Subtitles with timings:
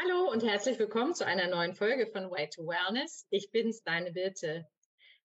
[0.00, 3.26] Hallo und herzlich willkommen zu einer neuen Folge von Way to Wellness.
[3.30, 4.64] Ich bin's, deine Birte.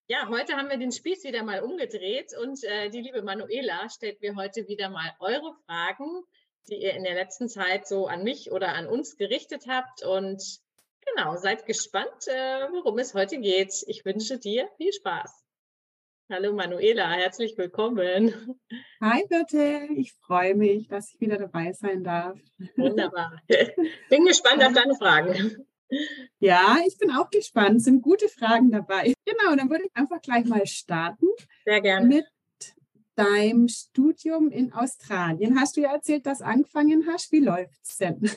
[0.08, 4.20] Ja, heute haben wir den Spieß wieder mal umgedreht und äh, die liebe Manuela stellt
[4.22, 6.24] mir heute wieder mal eure Fragen,
[6.68, 10.04] die ihr in der letzten Zeit so an mich oder an uns gerichtet habt.
[10.04, 10.42] Und
[11.06, 13.84] genau, seid gespannt, äh, worum es heute geht.
[13.86, 15.43] Ich wünsche dir viel Spaß.
[16.30, 18.58] Hallo Manuela, herzlich willkommen.
[19.02, 22.40] Hi Birte, ich freue mich, dass ich wieder dabei sein darf.
[22.78, 23.42] Wunderbar.
[24.10, 25.66] Bin gespannt auf deine Fragen.
[26.40, 27.78] Ja, ich bin auch gespannt.
[27.78, 29.14] Es sind gute Fragen dabei.
[29.26, 31.28] Genau, dann würde ich einfach gleich mal starten.
[31.66, 32.08] Sehr gerne.
[32.08, 32.26] Mit
[33.16, 35.60] deinem Studium in Australien.
[35.60, 37.32] Hast du ja erzählt, dass du angefangen hast.
[37.34, 38.32] Wie läuft es denn?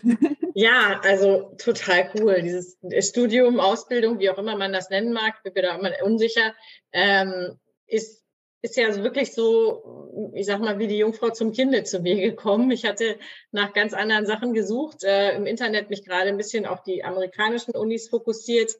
[0.55, 2.43] Ja, also total cool.
[2.43, 6.55] Dieses Studium, Ausbildung, wie auch immer man das nennen mag, ich bin da immer unsicher.
[6.93, 8.25] Ähm, ist,
[8.63, 12.71] ist ja wirklich so, ich sag mal, wie die Jungfrau zum Kinde zu mir gekommen.
[12.71, 13.19] Ich hatte
[13.53, 17.73] nach ganz anderen Sachen gesucht, äh, im Internet mich gerade ein bisschen auf die amerikanischen
[17.73, 18.73] Unis fokussiert.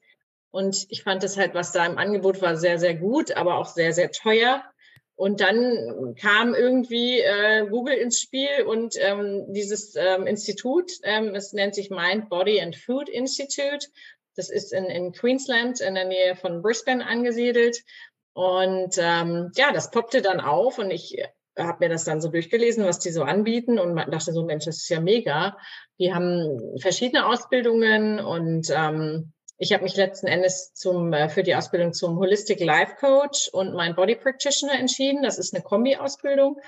[0.51, 3.67] Und ich fand das halt, was da im Angebot war, sehr, sehr gut, aber auch
[3.67, 4.65] sehr, sehr teuer.
[5.15, 11.55] Und dann kam irgendwie äh, Google ins Spiel und ähm, dieses ähm, Institut, ähm, es
[11.55, 13.87] nennt sich Mind, Body and Food Institute.
[14.37, 17.83] Das ist in, in Queensland in der Nähe von Brisbane angesiedelt.
[18.37, 21.27] Und ähm, ja, das poppte dann auf und ich äh,
[21.59, 24.77] habe mir das dann so durchgelesen, was die so anbieten und dachte so, Mensch, das
[24.77, 25.57] ist ja mega.
[25.99, 31.55] Die haben verschiedene Ausbildungen und ähm, ich habe mich letzten Endes zum, äh, für die
[31.55, 35.23] Ausbildung zum Holistic Life Coach und mein Body Practitioner entschieden.
[35.23, 36.61] Das ist eine Kombi-Ausbildung,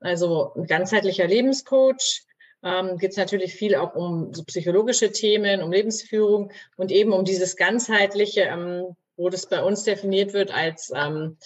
[0.00, 2.26] also ein ganzheitlicher Lebenscoach.
[2.62, 7.24] Ähm, geht es natürlich viel auch um so psychologische Themen, um Lebensführung und eben um
[7.24, 11.36] dieses ganzheitliche, ähm, wo das bei uns definiert wird als ähm,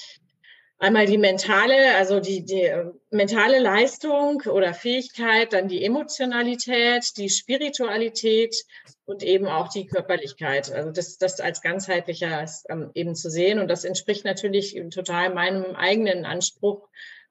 [0.79, 7.29] einmal die mentale, also die, die äh, mentale Leistung oder Fähigkeit, dann die Emotionalität, die
[7.29, 8.55] Spiritualität
[9.05, 10.71] und eben auch die Körperlichkeit.
[10.73, 13.59] Also das, das als ganzheitlicher ähm, eben zu sehen.
[13.59, 16.89] Und das entspricht natürlich total meinem eigenen Anspruch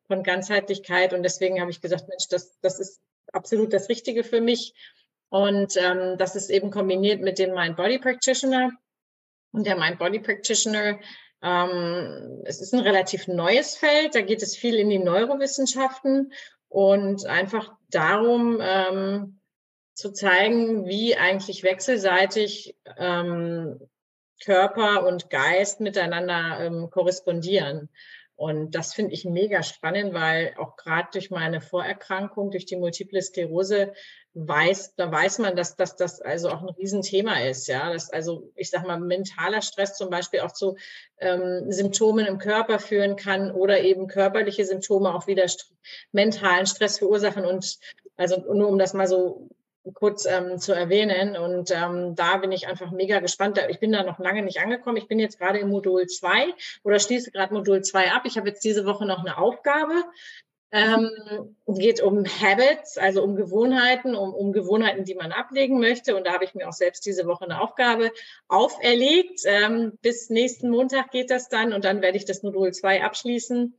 [0.07, 1.13] von Ganzheitlichkeit.
[1.13, 3.01] Und deswegen habe ich gesagt, Mensch, das, das ist
[3.31, 4.73] absolut das Richtige für mich.
[5.29, 8.71] Und ähm, das ist eben kombiniert mit dem Mind Body Practitioner
[9.51, 10.99] und der Mind Body Practitioner.
[11.41, 16.33] Ähm, es ist ein relativ neues Feld, da geht es viel in die Neurowissenschaften
[16.67, 19.39] und einfach darum ähm,
[19.93, 23.79] zu zeigen, wie eigentlich wechselseitig ähm,
[24.43, 27.89] Körper und Geist miteinander ähm, korrespondieren.
[28.35, 33.19] Und das finde ich mega spannend, weil auch gerade durch meine Vorerkrankung, durch die Multiple
[33.19, 33.93] Sklerose,
[34.39, 37.67] weiß, da weiß man, dass, dass das also auch ein Riesenthema ist.
[37.67, 40.75] Ja, dass also, ich sag mal, mentaler Stress zum Beispiel auch zu
[41.19, 45.71] ähm, Symptomen im Körper führen kann oder eben körperliche Symptome auch wieder st
[46.11, 47.45] mentalen Stress verursachen.
[47.45, 47.79] Und
[48.15, 49.49] also nur um das mal so
[49.93, 51.35] kurz ähm, zu erwähnen.
[51.35, 53.59] Und ähm, da bin ich einfach mega gespannt.
[53.69, 54.97] Ich bin da noch lange nicht angekommen.
[54.97, 58.23] Ich bin jetzt gerade im Modul 2 oder schließe gerade Modul 2 ab.
[58.25, 60.03] Ich habe jetzt diese Woche noch eine Aufgabe.
[60.71, 61.09] Ähm,
[61.67, 66.15] geht um Habits, also um Gewohnheiten, um, um Gewohnheiten, die man ablegen möchte.
[66.15, 68.11] Und da habe ich mir auch selbst diese Woche eine Aufgabe
[68.47, 69.41] auferlegt.
[69.45, 73.77] Ähm, bis nächsten Montag geht das dann und dann werde ich das Modul 2 abschließen.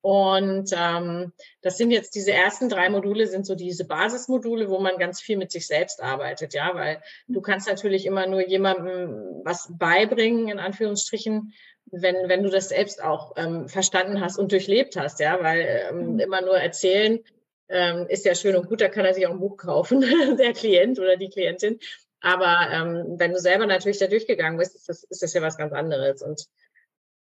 [0.00, 4.96] Und ähm, das sind jetzt diese ersten drei Module, sind so diese Basismodule, wo man
[4.98, 9.68] ganz viel mit sich selbst arbeitet, ja, weil du kannst natürlich immer nur jemandem was
[9.76, 11.52] beibringen, in Anführungsstrichen,
[11.90, 16.12] wenn, wenn du das selbst auch ähm, verstanden hast und durchlebt hast, ja, weil ähm,
[16.12, 16.18] mhm.
[16.20, 17.20] immer nur erzählen
[17.68, 20.00] ähm, ist ja schön und gut, da kann er sich auch ein Buch kaufen,
[20.38, 21.78] der Klient oder die Klientin.
[22.20, 25.56] Aber ähm, wenn du selber natürlich da durchgegangen bist, ist das, ist das ja was
[25.56, 26.22] ganz anderes.
[26.22, 26.46] Und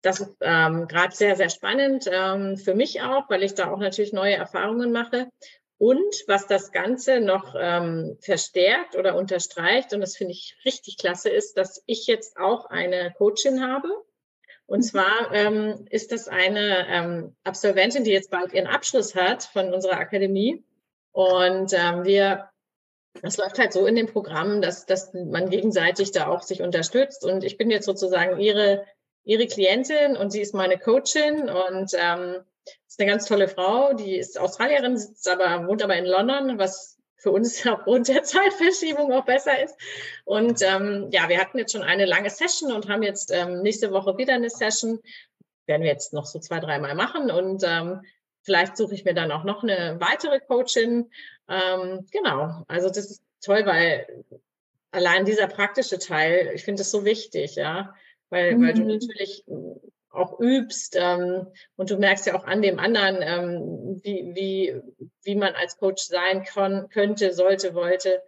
[0.05, 3.79] das ist ähm, gerade sehr, sehr spannend ähm, für mich auch, weil ich da auch
[3.79, 5.27] natürlich neue Erfahrungen mache.
[5.77, 11.29] Und was das Ganze noch ähm, verstärkt oder unterstreicht, und das finde ich richtig klasse,
[11.29, 13.89] ist, dass ich jetzt auch eine Coachin habe.
[14.67, 14.83] Und mhm.
[14.83, 19.97] zwar ähm, ist das eine ähm, Absolventin, die jetzt bald ihren Abschluss hat von unserer
[19.97, 20.63] Akademie.
[21.13, 22.49] Und ähm, wir,
[23.23, 27.25] das läuft halt so in dem Programm, dass, dass man gegenseitig da auch sich unterstützt.
[27.25, 28.85] Und ich bin jetzt sozusagen ihre
[29.25, 32.43] ihre Klientin und sie ist meine Coachin und ähm,
[32.87, 36.97] ist eine ganz tolle Frau, die ist Australierin, sitzt aber, wohnt aber in London, was
[37.17, 39.75] für uns aufgrund der Zeitverschiebung auch besser ist.
[40.23, 43.91] Und ähm, ja, wir hatten jetzt schon eine lange Session und haben jetzt ähm, nächste
[43.91, 44.99] Woche wieder eine Session.
[45.66, 48.01] Werden wir jetzt noch so zwei, dreimal machen und ähm,
[48.43, 51.09] vielleicht suche ich mir dann auch noch eine weitere Coachin.
[51.49, 54.23] Ähm, genau, also das ist toll, weil
[54.91, 57.93] allein dieser praktische Teil, ich finde das so wichtig, ja
[58.29, 58.66] weil, mhm.
[58.66, 58.87] weil du mhm.
[58.87, 59.43] natürlich
[60.16, 64.81] auch übst ähm, und du merkst ja auch an dem anderen, ähm, wie, wie,
[65.23, 68.22] wie man als Coach sein kann, könnte, sollte, wollte.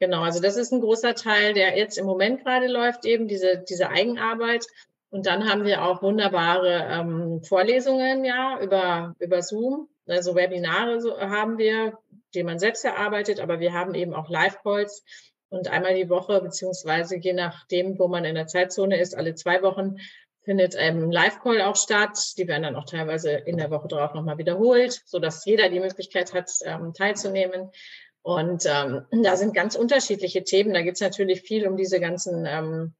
[0.00, 0.22] genau.
[0.22, 3.88] Also das ist ein großer Teil, der jetzt im Moment gerade läuft, eben diese, diese
[3.88, 4.66] Eigenarbeit.
[5.10, 9.88] Und dann haben wir auch wunderbare ähm, Vorlesungen, ja, über, über Zoom.
[10.06, 11.98] Also Webinare so, haben wir,
[12.34, 15.04] die man selbst erarbeitet, aber wir haben eben auch Live-Calls
[15.50, 19.62] und einmal die Woche, beziehungsweise je nachdem, wo man in der Zeitzone ist, alle zwei
[19.62, 19.96] Wochen
[20.42, 22.18] findet ein Live-Call auch statt.
[22.38, 25.80] Die werden dann auch teilweise in der Woche drauf nochmal wiederholt, so dass jeder die
[25.80, 27.70] Möglichkeit hat, ähm, teilzunehmen.
[28.22, 30.74] Und ähm, da sind ganz unterschiedliche Themen.
[30.74, 32.94] Da geht es natürlich viel um diese ganzen ähm,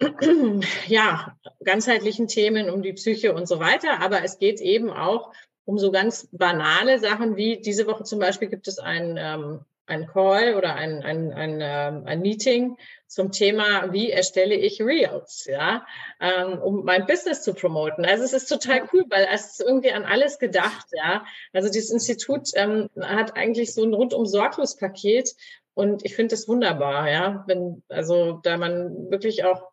[0.86, 4.00] ja, ganzheitlichen Themen, um die Psyche und so weiter.
[4.00, 5.32] Aber es geht eben auch
[5.64, 10.06] um so ganz banale Sachen wie diese Woche zum Beispiel gibt es ein ähm, ein
[10.06, 12.76] Call oder ein, ein, ein, ähm, ein Meeting
[13.06, 15.86] zum Thema, wie erstelle ich Reels, ja,
[16.20, 18.04] ähm, um mein Business zu promoten.
[18.04, 21.24] Also es ist total cool, weil es ist irgendwie an alles gedacht, ja.
[21.52, 25.34] Also dieses Institut ähm, hat eigentlich so ein rundum sorglos Paket
[25.74, 29.70] und ich finde das wunderbar, ja, wenn, also da man wirklich auch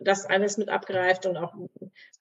[0.00, 1.54] das alles mit abgreift und auch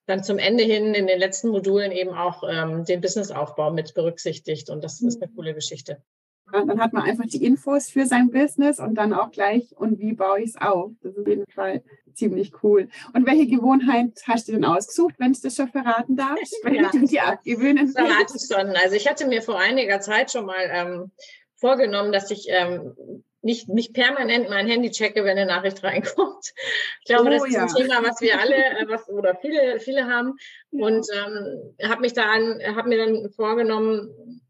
[0.05, 4.69] dann zum Ende hin in den letzten Modulen eben auch ähm, den Businessaufbau mit berücksichtigt
[4.69, 5.35] und das ist eine mhm.
[5.35, 6.03] coole Geschichte.
[6.51, 10.13] Dann hat man einfach die Infos für sein Business und dann auch gleich, und wie
[10.13, 10.91] baue ich es auf.
[11.01, 11.83] Das ist auf jeden Fall
[12.13, 12.89] ziemlich cool.
[13.13, 16.37] Und welche Gewohnheit hast du denn ausgesucht, wenn ich das schon verraten darf?
[16.63, 18.69] Wenn ja, ich die abgewöhnen Verrate ich schon.
[18.75, 21.11] Also ich hatte mir vor einiger Zeit schon mal ähm,
[21.55, 26.53] vorgenommen, dass ich ähm, nicht, nicht permanent mein Handy checke, wenn eine Nachricht reinkommt.
[26.99, 27.61] Ich glaube, oh, das ist ja.
[27.63, 30.35] ein Thema, was wir alle, äh, was oder viele, viele haben.
[30.71, 30.85] Ja.
[30.85, 34.41] Und ähm, habe mich da an, habe mir dann vorgenommen,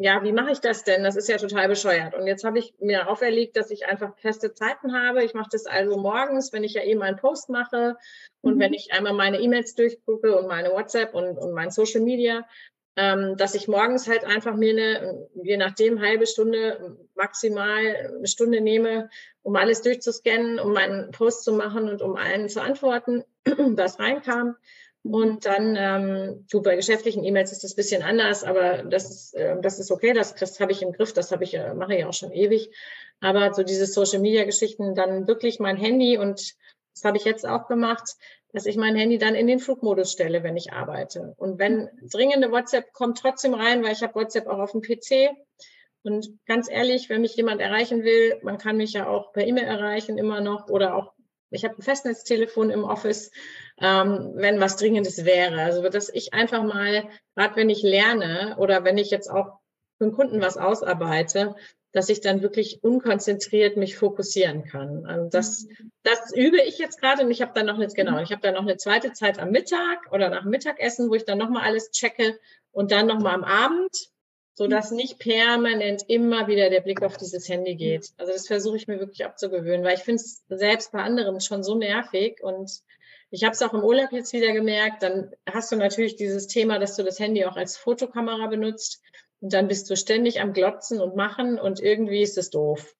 [0.00, 1.02] ja, wie mache ich das denn?
[1.02, 2.14] Das ist ja total bescheuert.
[2.14, 5.24] Und jetzt habe ich mir auferlegt, dass ich einfach feste Zeiten habe.
[5.24, 7.96] Ich mache das also morgens, wenn ich ja eben einen Post mache
[8.40, 8.60] und mhm.
[8.60, 12.46] wenn ich einmal meine E-Mails durchgucke und meine WhatsApp und, und mein Social Media,
[12.96, 18.60] ähm, dass ich morgens halt einfach mir eine, je nachdem, halbe Stunde, maximal eine Stunde
[18.60, 19.10] nehme,
[19.42, 24.56] um alles durchzuscannen, um meinen Post zu machen und um allen zu antworten, was reinkam.
[25.04, 29.34] Und dann, ähm, du, bei geschäftlichen E-Mails ist das ein bisschen anders, aber das ist,
[29.34, 31.94] äh, das ist okay, das, das habe ich im Griff, das habe ich, äh, mache
[31.94, 32.70] ich auch schon ewig.
[33.20, 36.54] Aber so diese Social Media Geschichten, dann wirklich mein Handy und
[36.94, 38.16] das habe ich jetzt auch gemacht,
[38.52, 41.34] dass ich mein Handy dann in den Flugmodus stelle, wenn ich arbeite.
[41.36, 45.30] Und wenn dringende WhatsApp kommt trotzdem rein, weil ich habe WhatsApp auch auf dem PC.
[46.02, 49.64] Und ganz ehrlich, wenn mich jemand erreichen will, man kann mich ja auch per E-Mail
[49.64, 51.12] erreichen immer noch oder auch
[51.50, 53.30] ich habe ein Festnetztelefon im Office,
[53.80, 55.60] ähm, wenn was Dringendes wäre.
[55.62, 59.58] Also dass ich einfach mal, gerade wenn ich lerne oder wenn ich jetzt auch
[59.98, 61.56] für einen Kunden was ausarbeite,
[61.92, 65.06] dass ich dann wirklich unkonzentriert mich fokussieren kann.
[65.06, 65.66] Also das,
[66.02, 68.54] das übe ich jetzt gerade und ich habe dann noch jetzt genau, ich habe dann
[68.54, 72.38] noch eine zweite Zeit am Mittag oder nach Mittagessen, wo ich dann nochmal alles checke
[72.72, 74.10] und dann nochmal am Abend
[74.58, 78.10] so dass nicht permanent immer wieder der Blick auf dieses Handy geht.
[78.16, 81.62] Also das versuche ich mir wirklich abzugewöhnen, weil ich finde es selbst bei anderen schon
[81.62, 82.82] so nervig und
[83.30, 86.80] ich habe es auch im Urlaub jetzt wieder gemerkt, dann hast du natürlich dieses Thema,
[86.80, 89.00] dass du das Handy auch als Fotokamera benutzt
[89.38, 92.96] und dann bist du ständig am Glotzen und machen und irgendwie ist es doof.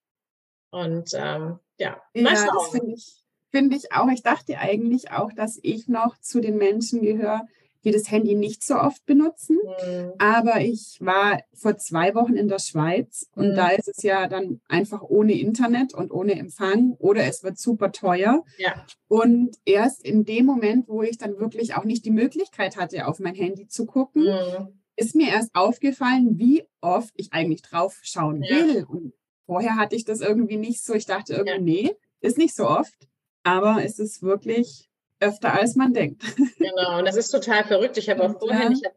[0.71, 4.07] Und ähm, ja, ja das finde ich, find ich auch.
[4.13, 7.49] Ich dachte eigentlich auch, dass ich noch zu den Menschen gehöre,
[7.89, 9.59] die das Handy nicht so oft benutzen.
[9.65, 10.13] Mhm.
[10.19, 13.57] Aber ich war vor zwei Wochen in der Schweiz und mhm.
[13.57, 17.93] da ist es ja dann einfach ohne Internet und ohne Empfang oder es wird super
[17.93, 18.45] teuer.
[18.59, 18.87] Ja.
[19.09, 23.19] Und erst in dem Moment, wo ich dann wirklich auch nicht die Möglichkeit hatte, auf
[23.21, 24.81] mein Handy zu gucken, mhm.
[24.97, 28.57] ist mir erst aufgefallen, wie oft ich eigentlich drauf schauen ja.
[28.57, 28.85] will.
[28.85, 29.15] Und
[29.47, 30.95] vorher hatte ich das irgendwie nicht so.
[30.95, 31.89] Ich dachte irgendwie, ja.
[31.89, 33.09] nee, ist nicht so oft.
[33.45, 34.91] Aber es ist wirklich
[35.21, 36.23] öfter als man denkt.
[36.59, 37.97] Genau, und das ist total verrückt.
[37.99, 38.93] Ich habe auch vorhin, ich hab,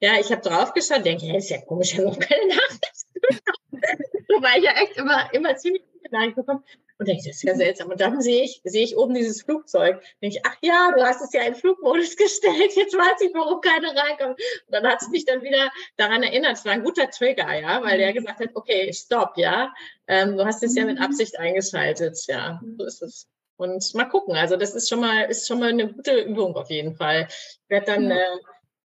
[0.00, 3.06] ja, ich habe draufgeschaut, denke, ja, ist ja komisch, ich habe noch keine Nachricht.
[4.28, 6.62] Wobei ich ja echt immer, immer ziemlich viele Nachrichten bekomme.
[6.98, 7.90] Und denke, das ist ja seltsam.
[7.90, 10.00] Und dann sehe ich, sehe ich oben dieses Flugzeug.
[10.22, 12.76] Denke ich, ach ja, du hast es ja in Flugmodus gestellt.
[12.76, 14.40] Jetzt weiß ich, warum keine reinkommt.
[14.66, 16.58] Und dann hat es mich dann wieder daran erinnert.
[16.58, 19.72] Es war ein guter Trigger, ja, weil der gesagt hat, okay, stopp, ja.
[20.06, 21.04] Ähm, du hast es ja mit mhm.
[21.04, 22.16] Absicht eingeschaltet.
[22.28, 23.26] Ja, so ist es.
[23.62, 24.34] Und mal gucken.
[24.34, 27.28] Also das ist schon mal, ist schon mal eine gute Übung auf jeden Fall.
[27.30, 28.24] Ich werde dann äh,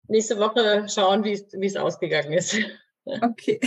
[0.09, 2.59] nächste Woche schauen, wie es ausgegangen ist.
[3.07, 3.61] Okay.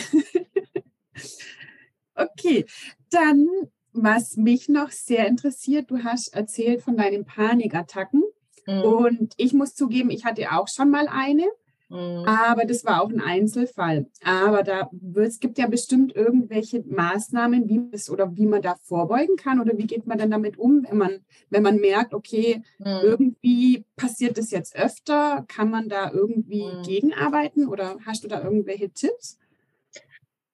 [2.16, 2.66] okay,
[3.12, 3.48] dann,
[3.94, 8.24] was mich noch sehr interessiert, du hast erzählt von deinen Panikattacken.
[8.66, 8.82] Mhm.
[8.82, 11.46] Und ich muss zugeben, ich hatte auch schon mal eine.
[11.90, 12.26] Mhm.
[12.26, 14.08] Aber das war auch ein Einzelfall.
[14.24, 19.38] Aber da es gibt ja bestimmt irgendwelche Maßnahmen, wie es oder wie man da vorbeugen
[19.38, 23.00] kann oder wie geht man dann damit um, wenn man, wenn man merkt, okay, mhm.
[23.04, 26.84] irgendwie passiert das jetzt öfter, kann man da irgendwie mhm.
[26.84, 29.40] gegenarbeiten oder hast du da irgendwelche Tipps?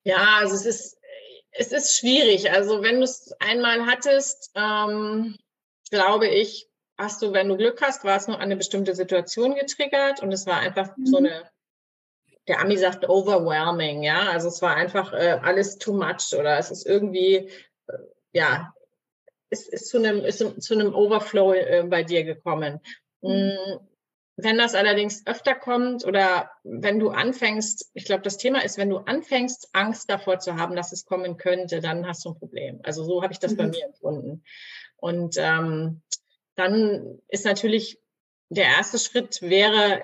[0.03, 0.97] Ja, also es ist
[1.55, 2.51] es ist schwierig.
[2.51, 5.37] Also wenn du es einmal hattest, ähm,
[5.91, 10.21] glaube ich, hast du, wenn du Glück hast, war es noch eine bestimmte Situation getriggert
[10.21, 11.05] und es war einfach mhm.
[11.05, 11.43] so eine,
[12.47, 14.29] der Ami sagt overwhelming, ja.
[14.29, 17.49] Also es war einfach äh, alles too much oder es ist irgendwie,
[17.87, 17.97] äh,
[18.31, 18.73] ja,
[19.49, 22.79] es ist zu einem, ist zu einem Overflow äh, bei dir gekommen.
[23.21, 23.31] Mhm.
[23.31, 23.79] Mm,
[24.35, 28.89] wenn das allerdings öfter kommt oder wenn du anfängst, ich glaube, das Thema ist, wenn
[28.89, 32.79] du anfängst, Angst davor zu haben, dass es kommen könnte, dann hast du ein Problem.
[32.83, 33.57] Also so habe ich das mhm.
[33.57, 34.43] bei mir empfunden.
[34.97, 36.01] Und ähm,
[36.55, 37.99] dann ist natürlich
[38.49, 40.03] der erste Schritt wäre,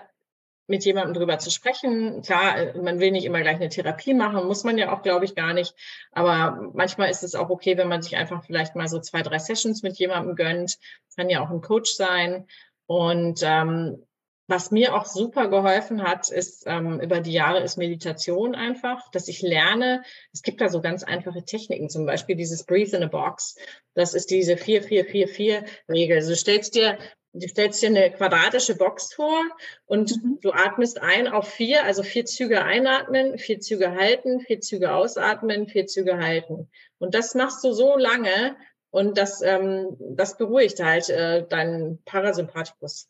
[0.69, 2.21] mit jemandem drüber zu sprechen.
[2.21, 5.25] Klar, äh, man will nicht immer gleich eine Therapie machen, muss man ja auch, glaube
[5.25, 5.73] ich, gar nicht.
[6.11, 9.39] Aber manchmal ist es auch okay, wenn man sich einfach vielleicht mal so zwei, drei
[9.39, 10.77] Sessions mit jemandem gönnt.
[11.15, 12.47] Kann ja auch ein Coach sein.
[12.85, 14.05] Und ähm,
[14.49, 19.27] was mir auch super geholfen hat, ist ähm, über die Jahre ist Meditation einfach, dass
[19.27, 20.01] ich lerne.
[20.33, 23.55] Es gibt da so ganz einfache Techniken, zum Beispiel dieses Breathe in a Box.
[23.93, 26.17] Das ist diese 4-4-4-4-Regel.
[26.17, 26.97] Also du stellst dir
[27.31, 29.39] Du stellst dir eine quadratische Box vor
[29.85, 30.39] und mhm.
[30.41, 35.67] du atmest ein auf vier, also vier Züge einatmen, vier Züge halten, vier Züge ausatmen,
[35.67, 36.71] vier Züge halten.
[36.97, 38.55] Und das machst du so lange
[38.89, 43.07] und das, ähm, das beruhigt halt äh, deinen Parasympathikus.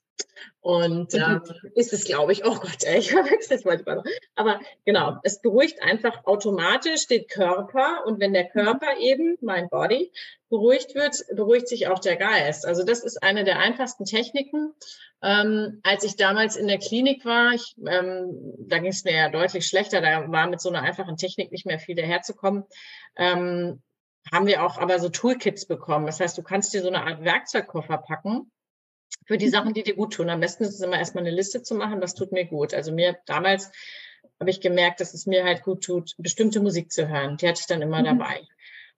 [0.61, 1.41] Und ähm,
[1.75, 4.03] ist es, glaube ich, oh Gott, ey, ich verwechsel es manchmal noch.
[4.35, 8.05] Aber genau, es beruhigt einfach automatisch den Körper.
[8.05, 8.49] Und wenn der mhm.
[8.49, 10.11] Körper eben, mein Body,
[10.49, 12.65] beruhigt wird, beruhigt sich auch der Geist.
[12.65, 14.73] Also das ist eine der einfachsten Techniken.
[15.21, 19.29] Ähm, als ich damals in der Klinik war, ich, ähm, da ging es mir ja
[19.29, 22.63] deutlich schlechter, da war mit so einer einfachen Technik nicht mehr viel daherzukommen.
[23.15, 23.81] Ähm,
[24.31, 26.05] haben wir auch aber so Toolkits bekommen.
[26.05, 28.51] Das heißt, du kannst dir so eine Art Werkzeugkoffer packen
[29.29, 30.27] für die Sachen, die dir gut tun.
[30.31, 32.73] Am besten ist es immer erstmal eine Liste zu machen, was tut mir gut.
[32.73, 33.71] Also mir damals
[34.39, 37.37] habe ich gemerkt, dass es mir halt gut tut, bestimmte Musik zu hören.
[37.37, 38.05] Die hatte ich dann immer mhm.
[38.05, 38.41] dabei.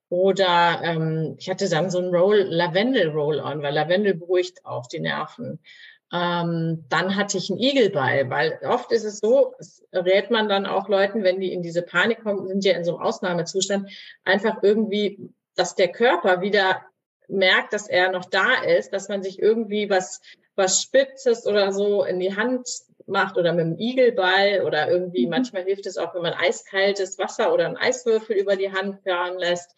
[0.08, 5.02] Oder ähm, ich hatte dann so ein Roll, Lavendel Roll-On, weil Lavendel beruhigt auch die
[5.02, 5.60] Nerven.
[6.14, 10.66] Ähm, dann hatte ich einen Igelball, weil oft ist es so, es rät man dann
[10.66, 13.92] auch Leuten, wenn die in diese Panik kommen, sind ja in so einem Ausnahmezustand,
[14.24, 16.86] einfach irgendwie, dass der Körper wieder
[17.32, 20.22] merkt, dass er noch da ist, dass man sich irgendwie was,
[20.56, 22.68] was Spitzes oder so in die Hand
[23.08, 25.32] macht oder mit dem Igelball oder irgendwie, mhm.
[25.32, 29.38] manchmal hilft es auch, wenn man eiskaltes Wasser oder einen Eiswürfel über die Hand fahren
[29.38, 29.76] lässt,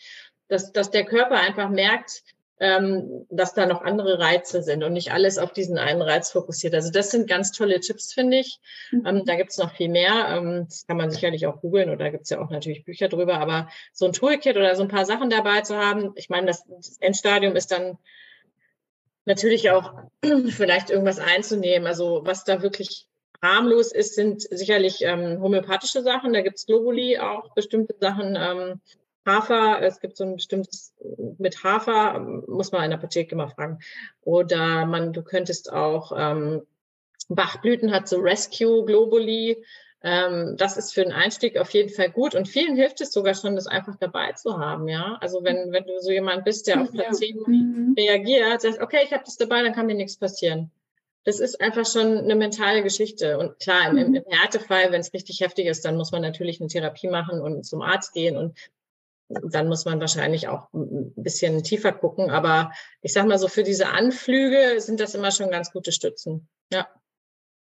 [0.48, 2.24] dass, dass der Körper einfach merkt,
[2.60, 6.76] ähm, dass da noch andere Reize sind und nicht alles auf diesen einen Reiz fokussiert.
[6.76, 8.60] Also das sind ganz tolle Tipps, finde ich.
[8.92, 9.06] Mhm.
[9.06, 10.28] Ähm, da gibt es noch viel mehr.
[10.30, 13.40] Ähm, das kann man sicherlich auch googeln oder gibt es ja auch natürlich Bücher drüber.
[13.40, 16.64] Aber so ein Toolkit oder so ein paar Sachen dabei zu haben, ich meine, das,
[16.68, 17.98] das Endstadium ist dann
[19.26, 19.94] natürlich auch
[20.50, 21.88] vielleicht irgendwas einzunehmen.
[21.88, 23.08] Also was da wirklich
[23.42, 26.34] harmlos ist, sind sicherlich ähm, homöopathische Sachen.
[26.34, 28.38] Da gibt es Globuli auch bestimmte Sachen.
[28.40, 28.80] Ähm,
[29.26, 30.94] Hafer, es gibt so ein bestimmtes
[31.38, 33.80] mit Hafer, muss man in der Apotheke mal fragen.
[34.22, 36.62] Oder man, du könntest auch ähm,
[37.30, 39.64] Bachblüten hat so Rescue Globuli.
[40.04, 42.36] Ähm, das ist für den Einstieg auf jeden Fall gut.
[42.36, 45.18] Und vielen hilft es sogar schon, das einfach dabei zu haben, ja.
[45.22, 47.48] Also wenn, wenn du so jemand bist, der auf Placebo ja.
[47.48, 47.96] Mhm.
[47.98, 50.72] reagiert, sagst, okay, ich habe das dabei, dann kann mir nichts passieren.
[51.24, 53.38] Das ist einfach schon eine mentale Geschichte.
[53.38, 54.24] Und klar, im, im mhm.
[54.28, 57.82] Härtefall, wenn es richtig heftig ist, dann muss man natürlich eine Therapie machen und zum
[57.82, 58.58] Arzt gehen und
[59.30, 62.30] dann muss man wahrscheinlich auch ein bisschen tiefer gucken.
[62.30, 66.48] Aber ich sage mal so, für diese Anflüge sind das immer schon ganz gute Stützen.
[66.72, 66.88] Ja.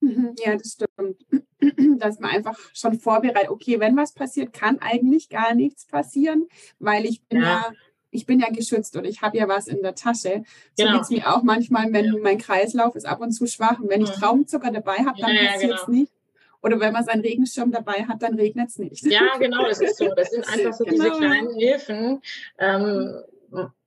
[0.01, 1.25] Mhm, ja, das stimmt.
[1.99, 6.47] Dass man einfach schon vorbereitet, okay, wenn was passiert, kann eigentlich gar nichts passieren,
[6.79, 7.71] weil ich bin ja, ja
[8.11, 10.43] ich bin ja geschützt und ich habe ja was in der Tasche.
[10.77, 10.97] So genau.
[10.97, 12.13] geht es mir auch manchmal, wenn ja.
[12.21, 14.19] mein Kreislauf ist ab und zu schwach und wenn ich mhm.
[14.19, 15.99] Traubenzucker dabei habe, dann ja, passiert es genau.
[15.99, 16.13] nicht.
[16.61, 19.05] Oder wenn man seinen Regenschirm dabei hat, dann regnet es nicht.
[19.05, 20.13] Ja, genau, das ist so.
[20.15, 21.03] Das sind einfach so genau.
[21.03, 22.21] diese kleinen Hilfen.
[22.57, 23.23] Ähm,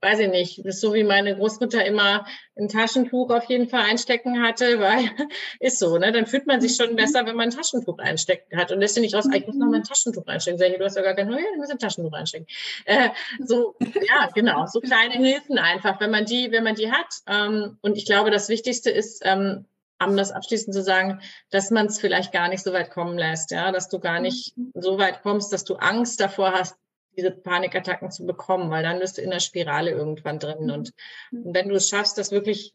[0.00, 2.26] weiß ich nicht, das ist so wie meine Großmutter immer
[2.56, 5.08] ein Taschentuch auf jeden Fall einstecken hatte, weil
[5.60, 6.12] ist so, ne?
[6.12, 6.96] Dann fühlt man sich schon mhm.
[6.96, 8.70] besser, wenn man ein Taschentuch einstecken hat.
[8.70, 10.58] Und lässt du nicht raus, ich muss noch mal ein Taschentuch einstecken.
[10.58, 12.46] Sag ich, du hast ja gar kein, ja, du musst ein Taschentuch einstecken.
[12.84, 17.08] Äh, so, ja, genau, so kleine Hilfen einfach, wenn man die, wenn man die hat.
[17.26, 19.64] Ähm, und ich glaube, das Wichtigste ist, ähm,
[20.06, 21.20] um das abschließend zu sagen,
[21.50, 24.56] dass man es vielleicht gar nicht so weit kommen lässt, ja, dass du gar nicht
[24.56, 24.72] mhm.
[24.74, 26.76] so weit kommst, dass du Angst davor hast,
[27.16, 30.70] diese Panikattacken zu bekommen, weil dann bist du in der Spirale irgendwann drin.
[30.70, 30.92] Und,
[31.30, 31.46] mhm.
[31.46, 32.74] und wenn du es schaffst, das wirklich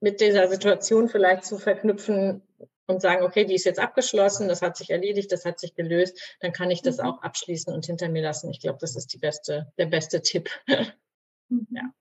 [0.00, 2.42] mit dieser Situation vielleicht zu verknüpfen
[2.86, 6.36] und sagen, okay, die ist jetzt abgeschlossen, das hat sich erledigt, das hat sich gelöst,
[6.40, 7.04] dann kann ich das mhm.
[7.04, 8.50] auch abschließen und hinter mir lassen.
[8.50, 10.50] Ich glaube, das ist die beste, der beste Tipp.
[10.68, 11.92] ja.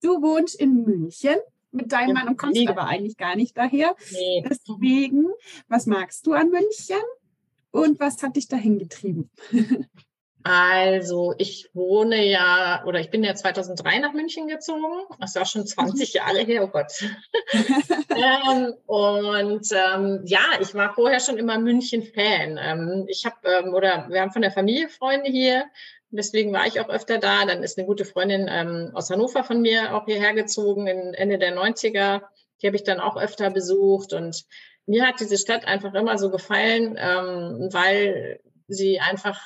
[0.00, 1.38] Du wohnst in München
[1.70, 3.94] mit deinem Mann und kommst aber eigentlich gar nicht daher.
[4.12, 4.44] Nee.
[4.48, 5.26] Deswegen,
[5.68, 6.96] was magst du an München
[7.70, 9.30] und was hat dich dahin getrieben?
[10.44, 15.04] Also ich wohne ja, oder ich bin ja 2003 nach München gezogen.
[15.20, 16.92] Das ist auch schon 20 Jahre her, oh Gott.
[17.52, 22.58] ähm, und ähm, ja, ich war vorher schon immer München-Fan.
[22.58, 25.66] Ähm, ich habe, ähm, oder wir haben von der Familie Freunde hier.
[26.10, 27.44] Deswegen war ich auch öfter da.
[27.44, 31.38] Dann ist eine gute Freundin ähm, aus Hannover von mir auch hierher gezogen in Ende
[31.38, 32.22] der 90er.
[32.60, 34.12] Die habe ich dann auch öfter besucht.
[34.12, 34.44] Und
[34.86, 39.40] mir hat diese Stadt einfach immer so gefallen, ähm, weil sie einfach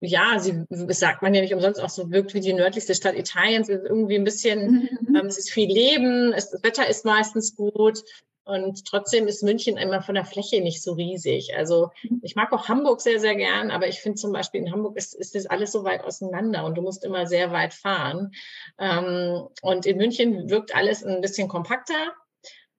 [0.00, 3.16] ja, sie, das sagt man ja nicht umsonst auch so, wirkt wie die nördlichste Stadt
[3.16, 3.68] Italiens.
[3.68, 5.16] Es ist irgendwie ein bisschen, mhm.
[5.16, 8.02] ähm, es ist viel Leben, es, das Wetter ist meistens gut.
[8.44, 11.54] Und trotzdem ist München immer von der Fläche nicht so riesig.
[11.56, 12.20] Also mhm.
[12.22, 15.14] ich mag auch Hamburg sehr, sehr gern, aber ich finde zum Beispiel in Hamburg ist,
[15.14, 18.32] ist das alles so weit auseinander und du musst immer sehr weit fahren.
[18.78, 22.14] Ähm, und in München wirkt alles ein bisschen kompakter.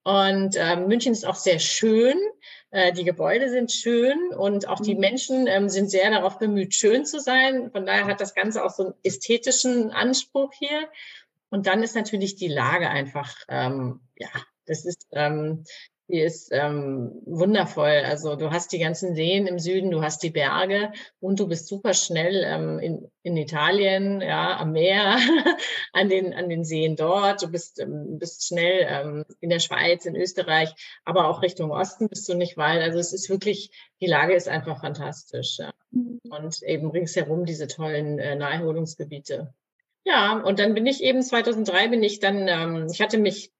[0.04, 2.18] Und ähm, München ist auch sehr schön.
[2.70, 5.00] Äh, die Gebäude sind schön und auch die mhm.
[5.00, 7.70] Menschen ähm, sind sehr darauf bemüht, schön zu sein.
[7.70, 10.88] Von daher hat das Ganze auch so einen ästhetischen Anspruch hier.
[11.50, 14.28] Und dann ist natürlich die Lage einfach, ähm, ja,
[14.66, 15.64] das ist, ähm,
[16.08, 18.02] die ist ähm, wundervoll.
[18.04, 21.68] Also du hast die ganzen Seen im Süden, du hast die Berge und du bist
[21.68, 25.16] super schnell ähm, in, in Italien, ja, am Meer,
[25.92, 27.42] an den, an den Seen dort.
[27.42, 32.08] Du bist, ähm, bist schnell ähm, in der Schweiz, in Österreich, aber auch Richtung Osten
[32.08, 32.82] bist du nicht weit.
[32.82, 35.58] Also es ist wirklich, die Lage ist einfach fantastisch.
[35.58, 35.72] Ja.
[35.92, 36.20] Mhm.
[36.24, 39.54] Und eben ringsherum diese tollen äh, Naherholungsgebiete.
[40.04, 43.52] Ja, und dann bin ich eben 2003 bin ich dann, ähm, ich hatte mich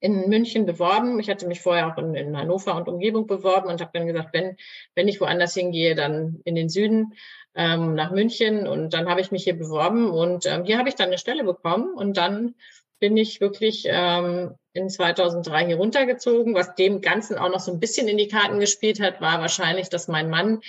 [0.00, 1.20] in München beworben.
[1.20, 4.30] Ich hatte mich vorher auch in, in Hannover und Umgebung beworben und habe dann gesagt,
[4.32, 4.56] wenn,
[4.94, 7.14] wenn ich woanders hingehe, dann in den Süden
[7.54, 8.66] ähm, nach München.
[8.66, 11.44] Und dann habe ich mich hier beworben und ähm, hier habe ich dann eine Stelle
[11.44, 12.54] bekommen und dann
[12.98, 16.54] bin ich wirklich ähm, in 2003 hier runtergezogen.
[16.54, 19.88] Was dem Ganzen auch noch so ein bisschen in die Karten gespielt hat, war wahrscheinlich,
[19.88, 20.60] dass mein Mann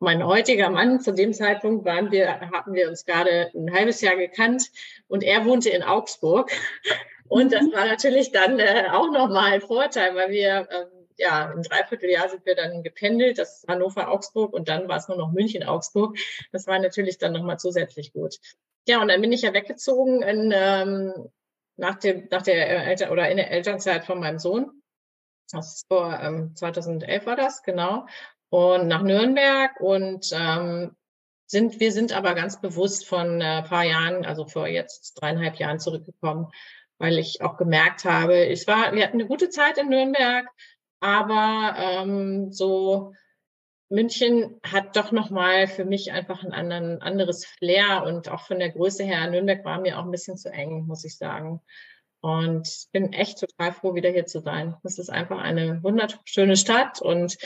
[0.00, 4.16] mein heutiger Mann, zu dem Zeitpunkt waren wir, hatten wir uns gerade ein halbes Jahr
[4.16, 4.70] gekannt
[5.08, 6.52] und er wohnte in Augsburg.
[7.28, 11.62] Und das war natürlich dann äh, auch nochmal ein Vorteil, weil wir, ähm, ja, im
[11.62, 16.16] Dreivierteljahr sind wir dann gependelt, das ist Hannover-Augsburg und dann war es nur noch München-Augsburg.
[16.52, 18.38] Das war natürlich dann nochmal zusätzlich gut.
[18.86, 21.28] Ja, und dann bin ich ja weggezogen in, ähm,
[21.76, 24.82] nach, dem, nach der Eltern oder in der Elternzeit von meinem Sohn.
[25.50, 28.06] Das ist vor ähm, 2011 war das, genau.
[28.50, 30.94] Und nach Nürnberg und ähm,
[31.46, 35.78] sind, wir sind aber ganz bewusst von äh, paar Jahren, also vor jetzt dreieinhalb Jahren
[35.78, 36.50] zurückgekommen,
[36.98, 40.46] weil ich auch gemerkt habe, ich war, wir hatten eine gute Zeit in Nürnberg,
[41.00, 43.12] aber ähm, so
[43.90, 48.70] München hat doch nochmal für mich einfach ein anderen, anderes Flair und auch von der
[48.70, 51.60] Größe her, Nürnberg war mir auch ein bisschen zu eng, muss ich sagen.
[52.20, 54.74] Und bin echt total froh, wieder hier zu sein.
[54.82, 57.36] Das ist einfach eine wunderschöne Stadt und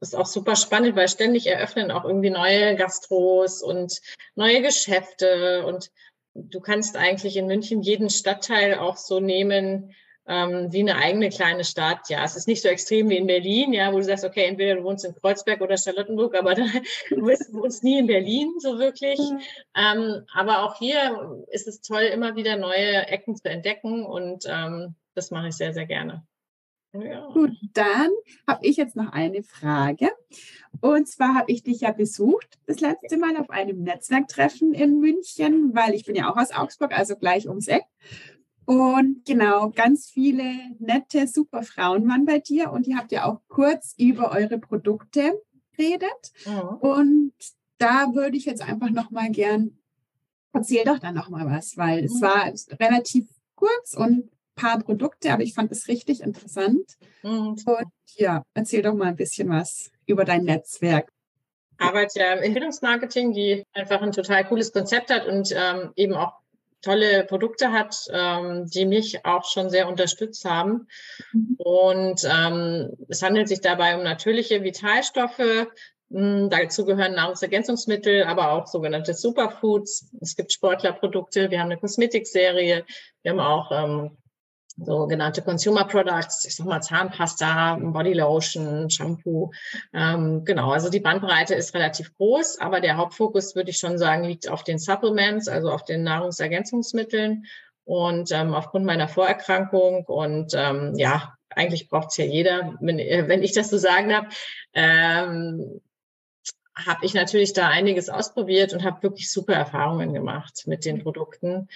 [0.00, 4.00] ist auch super spannend, weil ständig eröffnen auch irgendwie neue Gastros und
[4.34, 5.90] neue Geschäfte und
[6.34, 9.94] du kannst eigentlich in München jeden Stadtteil auch so nehmen,
[10.26, 12.08] ähm, wie eine eigene kleine Stadt.
[12.08, 14.76] Ja, es ist nicht so extrem wie in Berlin, ja, wo du sagst, okay, entweder
[14.76, 16.70] du wohnst in Kreuzberg oder Charlottenburg, aber dann,
[17.10, 19.18] du wohnst nie in Berlin so wirklich.
[19.18, 19.40] Mhm.
[19.76, 24.94] Ähm, aber auch hier ist es toll, immer wieder neue Ecken zu entdecken und ähm,
[25.14, 26.26] das mache ich sehr, sehr gerne.
[26.94, 27.28] Ja.
[27.32, 28.10] Gut, dann
[28.46, 30.10] habe ich jetzt noch eine Frage.
[30.80, 35.74] Und zwar habe ich dich ja besucht das letzte Mal auf einem Netzwerktreffen in München,
[35.74, 37.84] weil ich bin ja auch aus Augsburg, also gleich ums Eck.
[38.66, 43.40] Und genau, ganz viele nette, super Frauen waren bei dir und ihr habt ja auch
[43.48, 45.38] kurz über eure Produkte
[45.76, 46.32] geredet.
[46.46, 46.68] Mhm.
[46.78, 47.32] Und
[47.78, 49.78] da würde ich jetzt einfach noch mal gern,
[50.52, 52.06] erzähl doch dann noch mal was, weil mhm.
[52.06, 56.96] es war relativ kurz und paar Produkte, aber ich fand es richtig interessant.
[57.22, 57.56] Mhm.
[57.64, 61.08] Und ja, erzähl doch mal ein bisschen was über dein Netzwerk.
[61.78, 66.14] Ich arbeite ja im Bildungsmarketing, die einfach ein total cooles Konzept hat und ähm, eben
[66.14, 66.32] auch
[66.82, 70.86] tolle Produkte hat, ähm, die mich auch schon sehr unterstützt haben.
[71.32, 71.56] Mhm.
[71.58, 75.66] Und ähm, es handelt sich dabei um natürliche Vitalstoffe.
[76.10, 80.10] Hm, dazu gehören Nahrungsergänzungsmittel, aber auch sogenannte Superfoods.
[80.20, 81.50] Es gibt Sportlerprodukte.
[81.50, 82.84] Wir haben eine Kosmetikserie.
[83.22, 84.16] Wir haben auch ähm,
[84.76, 89.52] sogenannte Consumer Products, ich sag mal Zahnpasta, Bodylotion, Shampoo.
[89.92, 94.24] Ähm, genau, also die Bandbreite ist relativ groß, aber der Hauptfokus, würde ich schon sagen,
[94.24, 97.44] liegt auf den Supplements, also auf den Nahrungsergänzungsmitteln.
[97.84, 103.28] Und ähm, aufgrund meiner Vorerkrankung und ähm, ja, eigentlich braucht es ja jeder, wenn, äh,
[103.28, 104.34] wenn ich das so sagen darf,
[104.72, 105.80] ähm,
[106.74, 111.68] habe ich natürlich da einiges ausprobiert und habe wirklich super Erfahrungen gemacht mit den Produkten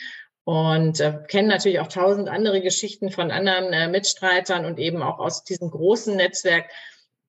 [0.49, 5.19] und äh, kennen natürlich auch tausend andere Geschichten von anderen äh, Mitstreitern und eben auch
[5.19, 6.71] aus diesem großen Netzwerk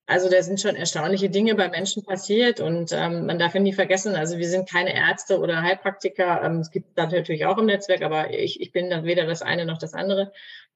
[0.10, 3.74] also da sind schon erstaunliche Dinge bei Menschen passiert und ähm, man darf ja nie
[3.74, 6.42] vergessen, also wir sind keine Ärzte oder Heilpraktiker.
[6.44, 9.44] Ähm, es gibt das natürlich auch im Netzwerk, aber ich, ich bin dann weder das
[9.44, 10.32] eine noch das andere,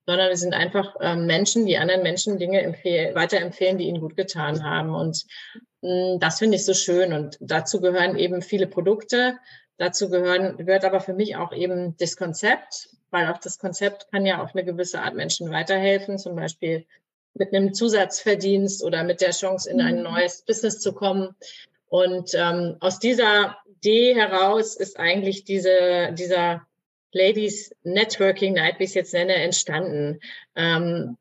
[0.05, 4.15] sondern wir sind einfach ähm, Menschen, die anderen Menschen Dinge empfehlen, weiterempfehlen, die ihnen gut
[4.15, 4.93] getan haben.
[4.93, 5.25] Und
[5.81, 7.11] mh, mm, das finde ich so schön.
[7.11, 9.39] Und dazu gehören eben viele Produkte.
[9.77, 14.25] Dazu gehören, gehört aber für mich auch eben das Konzept, weil auch das Konzept kann
[14.25, 16.85] ja auf eine gewisse Art Menschen weiterhelfen, zum Beispiel
[17.33, 20.03] mit einem Zusatzverdienst oder mit der Chance, in ein mhm.
[20.03, 21.35] neues Business zu kommen.
[21.87, 26.65] Und ähm, aus dieser Idee heraus ist eigentlich diese, dieser
[27.11, 30.19] Ladies Networking Night, wie ich es jetzt nenne, entstanden.
[30.55, 31.17] Ähm,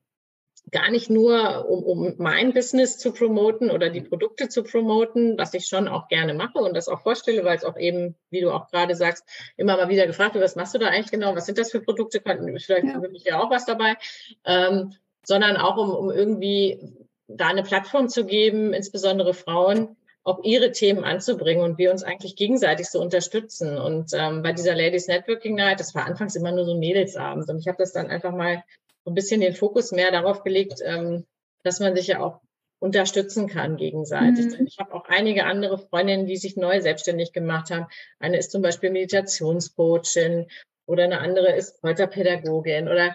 [0.73, 5.55] gar nicht nur, um, um mein Business zu promoten oder die Produkte zu promoten, was
[5.55, 8.51] ich schon auch gerne mache und das auch vorstelle, weil es auch eben, wie du
[8.51, 9.25] auch gerade sagst,
[9.57, 11.37] immer mal wieder gefragt wird, was machst du da eigentlich genau?
[11.37, 12.21] Was sind das für Produkte?
[12.23, 13.03] Vielleicht ja.
[13.03, 13.97] wirklich ja auch was dabei.
[14.45, 16.81] Ähm, sondern auch um, um irgendwie
[17.29, 22.37] da eine Plattform zu geben, insbesondere Frauen, auch ihre Themen anzubringen und wir uns eigentlich
[22.37, 23.77] gegenseitig so unterstützen.
[23.77, 27.49] Und ähm, bei dieser Ladies Networking Night, das war anfangs immer nur so ein Mädelsabend
[27.49, 28.63] und ich habe das dann einfach mal
[29.05, 31.25] so ein bisschen den Fokus mehr darauf gelegt, ähm,
[31.63, 32.41] dass man sich ja auch
[32.79, 34.59] unterstützen kann gegenseitig.
[34.59, 34.67] Mhm.
[34.67, 37.87] Ich habe auch einige andere Freundinnen, die sich neu selbstständig gemacht haben.
[38.19, 40.49] Eine ist zum Beispiel Meditationscoachin
[40.87, 43.15] oder eine andere ist Kräuterpädagogin oder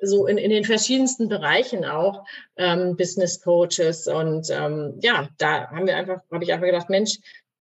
[0.00, 2.24] so in, in den verschiedensten Bereichen auch
[2.56, 7.18] ähm, Business Coaches und ähm, ja, da haben wir einfach, habe ich einfach gedacht, Mensch,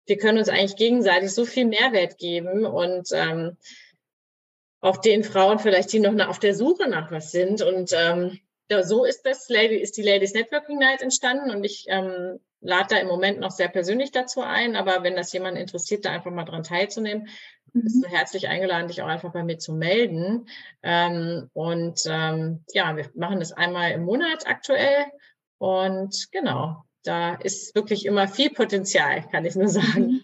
[0.06, 3.56] wir können uns eigentlich gegenseitig so viel Mehrwert geben und ähm,
[4.82, 8.38] auch den Frauen vielleicht, die noch auf der Suche nach was sind und ähm,
[8.82, 12.96] so ist das Lady, ist die Ladies Networking Night entstanden und ich ähm, lade da
[12.96, 16.44] im Moment noch sehr persönlich dazu ein, aber wenn das jemand interessiert, da einfach mal
[16.44, 17.28] dran teilzunehmen,
[17.74, 18.12] bist du mhm.
[18.12, 20.46] herzlich eingeladen, dich auch einfach bei mir zu melden.
[20.82, 25.06] Ähm, und ähm, ja, wir machen das einmal im Monat aktuell.
[25.58, 30.22] Und genau, da ist wirklich immer viel Potenzial, kann ich nur sagen.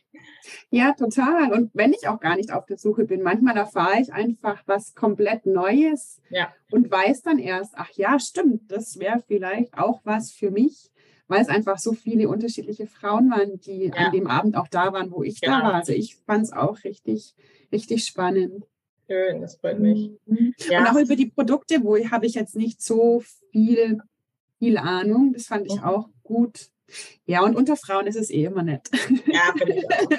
[0.70, 1.52] Ja, total.
[1.52, 4.94] Und wenn ich auch gar nicht auf der Suche bin, manchmal erfahre ich einfach was
[4.94, 6.52] komplett Neues ja.
[6.70, 10.90] und weiß dann erst, ach ja, stimmt, das wäre vielleicht auch was für mich
[11.28, 14.06] weil es einfach so viele unterschiedliche Frauen waren, die ja.
[14.06, 15.58] an dem Abend auch da waren, wo ich genau.
[15.58, 15.74] da war.
[15.74, 17.34] Also ich fand es auch richtig,
[17.70, 18.64] richtig spannend.
[19.08, 20.10] Schön, das freut mich.
[20.26, 20.54] Mhm.
[20.68, 20.80] Ja.
[20.80, 24.00] Und auch über die Produkte, wo habe ich jetzt nicht so viel,
[24.58, 25.32] viel Ahnung.
[25.32, 25.84] Das fand ich mhm.
[25.84, 26.70] auch gut.
[27.26, 28.88] Ja, und unter Frauen ist es eh immer nett.
[29.26, 30.10] Ja, finde ich auch.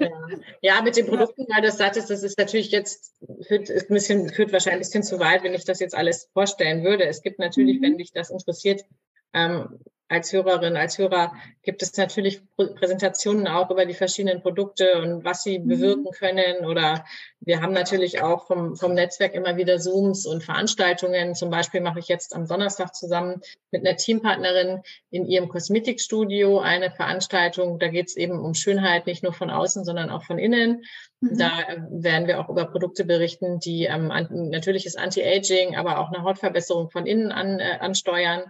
[0.00, 0.38] Ja.
[0.60, 3.14] ja, mit den Produkten, weil das sagtest, das ist natürlich jetzt,
[3.46, 6.84] führt, ein bisschen, führt wahrscheinlich ein bisschen zu weit, wenn ich das jetzt alles vorstellen
[6.84, 7.04] würde.
[7.04, 7.82] Es gibt natürlich, mhm.
[7.82, 8.84] wenn dich das interessiert,
[9.32, 15.24] ähm, als Hörerin, als Hörer gibt es natürlich Präsentationen auch über die verschiedenen Produkte und
[15.24, 15.68] was sie mhm.
[15.68, 16.64] bewirken können.
[16.64, 17.04] Oder
[17.40, 21.34] wir haben natürlich auch vom, vom Netzwerk immer wieder Zooms und Veranstaltungen.
[21.34, 26.90] Zum Beispiel mache ich jetzt am Donnerstag zusammen mit einer Teampartnerin in ihrem Kosmetikstudio eine
[26.90, 27.78] Veranstaltung.
[27.78, 30.84] Da geht es eben um Schönheit, nicht nur von außen, sondern auch von innen.
[31.20, 31.36] Mhm.
[31.36, 31.50] Da
[31.90, 37.06] werden wir auch über Produkte berichten, die ähm, natürliches Anti-Aging, aber auch eine Hautverbesserung von
[37.06, 38.44] innen an, äh, ansteuern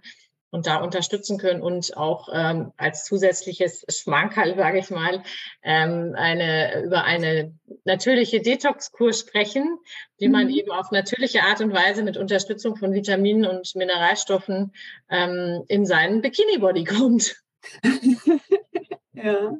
[0.50, 5.22] und da unterstützen können und auch ähm, als zusätzliches Schmankerl, sage ich mal,
[5.62, 9.78] ähm, eine, über eine natürliche Detox-Kur sprechen,
[10.18, 10.32] wie mhm.
[10.32, 14.72] man eben auf natürliche Art und Weise mit Unterstützung von Vitaminen und Mineralstoffen
[15.10, 17.36] ähm, in seinen Bikini-Body kommt.
[19.12, 19.58] ja.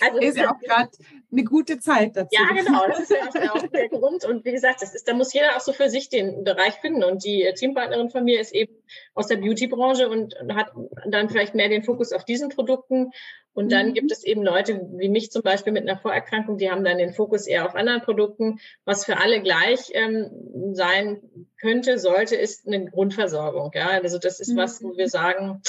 [0.00, 0.90] Also ist ja auch gerade
[1.32, 2.28] eine gute Zeit dazu.
[2.32, 4.24] Ja, genau, das ist ja auch der Grund.
[4.24, 7.04] Und wie gesagt, das ist, da muss jeder auch so für sich den Bereich finden.
[7.04, 8.74] Und die Teampartnerin von mir ist eben
[9.14, 10.72] aus der Beauty-Branche und hat
[11.06, 13.10] dann vielleicht mehr den Fokus auf diesen Produkten.
[13.56, 13.94] Und dann mhm.
[13.94, 17.14] gibt es eben Leute wie mich zum Beispiel mit einer Vorerkrankung, die haben dann den
[17.14, 18.58] Fokus eher auf anderen Produkten.
[18.84, 21.22] Was für alle gleich ähm, sein
[21.58, 23.70] könnte, sollte, ist eine Grundversorgung.
[23.74, 25.10] Ja, also das ist was, wo wir mhm.
[25.10, 25.62] sagen,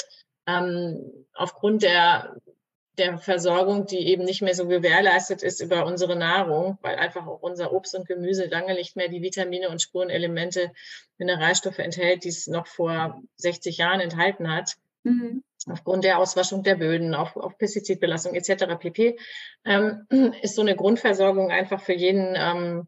[0.46, 2.36] ähm, aufgrund der
[2.98, 7.40] der Versorgung, die eben nicht mehr so gewährleistet ist über unsere Nahrung, weil einfach auch
[7.40, 10.72] unser Obst und Gemüse lange nicht mehr die Vitamine und Spurenelemente,
[11.16, 14.76] Mineralstoffe enthält, die es noch vor 60 Jahren enthalten hat.
[15.04, 15.42] Mhm.
[15.70, 18.78] Aufgrund der Auswaschung der Böden, auf, auf Pestizidbelastung etc.
[18.78, 19.18] pp.
[19.64, 20.06] Ähm,
[20.42, 22.86] ist so eine Grundversorgung einfach für jeden ähm,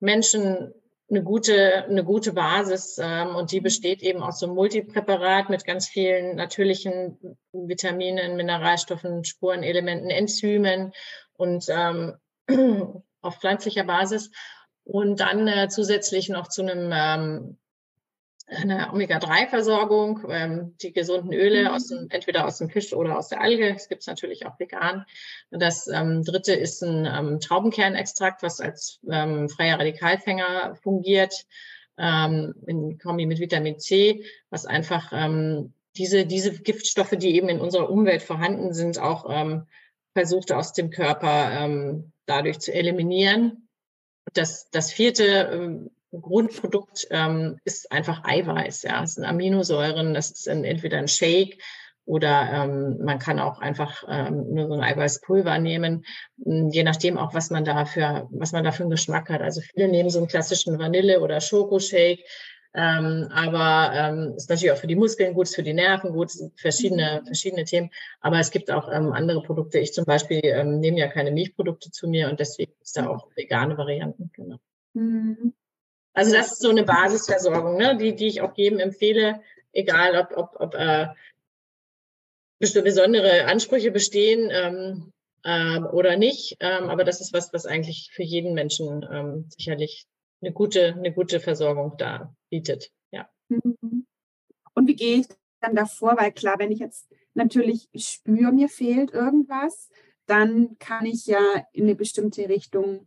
[0.00, 0.72] Menschen
[1.10, 5.64] eine gute, eine gute Basis ähm, und die besteht eben aus so einem Multipräparat mit
[5.64, 7.18] ganz vielen natürlichen
[7.52, 10.92] Vitaminen, Mineralstoffen, Spurenelementen, Enzymen
[11.34, 12.14] und ähm,
[13.22, 14.30] auf pflanzlicher Basis.
[14.84, 17.58] Und dann äh, zusätzlich noch zu einem ähm,
[18.48, 21.68] eine Omega-3-Versorgung, ähm, die gesunden Öle mhm.
[21.68, 23.72] aus dem, entweder aus dem Fisch oder aus der Alge.
[23.72, 25.04] Das gibt es natürlich auch vegan.
[25.50, 31.46] Das ähm, dritte ist ein ähm, Traubenkernextrakt, was als ähm, freier Radikalfänger fungiert,
[31.98, 37.60] ähm, in Kombi mit Vitamin C, was einfach ähm, diese, diese Giftstoffe, die eben in
[37.60, 39.66] unserer Umwelt vorhanden sind, auch ähm,
[40.14, 43.68] versucht aus dem Körper ähm, dadurch zu eliminieren.
[44.32, 48.82] Das, das vierte ähm, Grundprodukt ähm, ist einfach Eiweiß.
[48.82, 50.14] Ja, es sind Aminosäuren.
[50.14, 51.58] Das ist ein, entweder ein Shake
[52.08, 56.06] oder ähm, man kann auch einfach ähm, nur so ein Eiweißpulver nehmen,
[56.42, 59.42] hm, je nachdem auch, was man da für, was man da für einen Geschmack hat.
[59.42, 62.24] Also viele nehmen so einen klassischen Vanille- oder Schokoshake.
[62.74, 66.32] Ähm, aber ähm, ist natürlich auch für die Muskeln gut, ist für die Nerven gut,
[66.56, 67.90] verschiedene, verschiedene Themen.
[68.20, 69.78] Aber es gibt auch ähm, andere Produkte.
[69.78, 73.28] Ich zum Beispiel ähm, nehme ja keine Milchprodukte zu mir und deswegen ist da auch
[73.36, 74.30] vegane Varianten.
[74.32, 74.56] Genau.
[74.94, 75.52] Mhm.
[76.18, 80.36] Also das ist so eine Basisversorgung, ne, die, die ich auch jedem empfehle, egal ob,
[80.36, 81.06] ob, ob äh,
[82.58, 85.12] besondere Ansprüche bestehen ähm,
[85.44, 86.56] äh, oder nicht.
[86.58, 90.08] Ähm, aber das ist was, was eigentlich für jeden Menschen ähm, sicherlich
[90.40, 92.90] eine gute, eine gute Versorgung da bietet.
[93.12, 93.28] Ja.
[93.48, 94.04] Mhm.
[94.74, 95.26] Und wie gehe ich
[95.60, 96.16] dann davor?
[96.18, 99.88] Weil klar, wenn ich jetzt natürlich spüre, mir fehlt irgendwas,
[100.26, 103.06] dann kann ich ja in eine bestimmte Richtung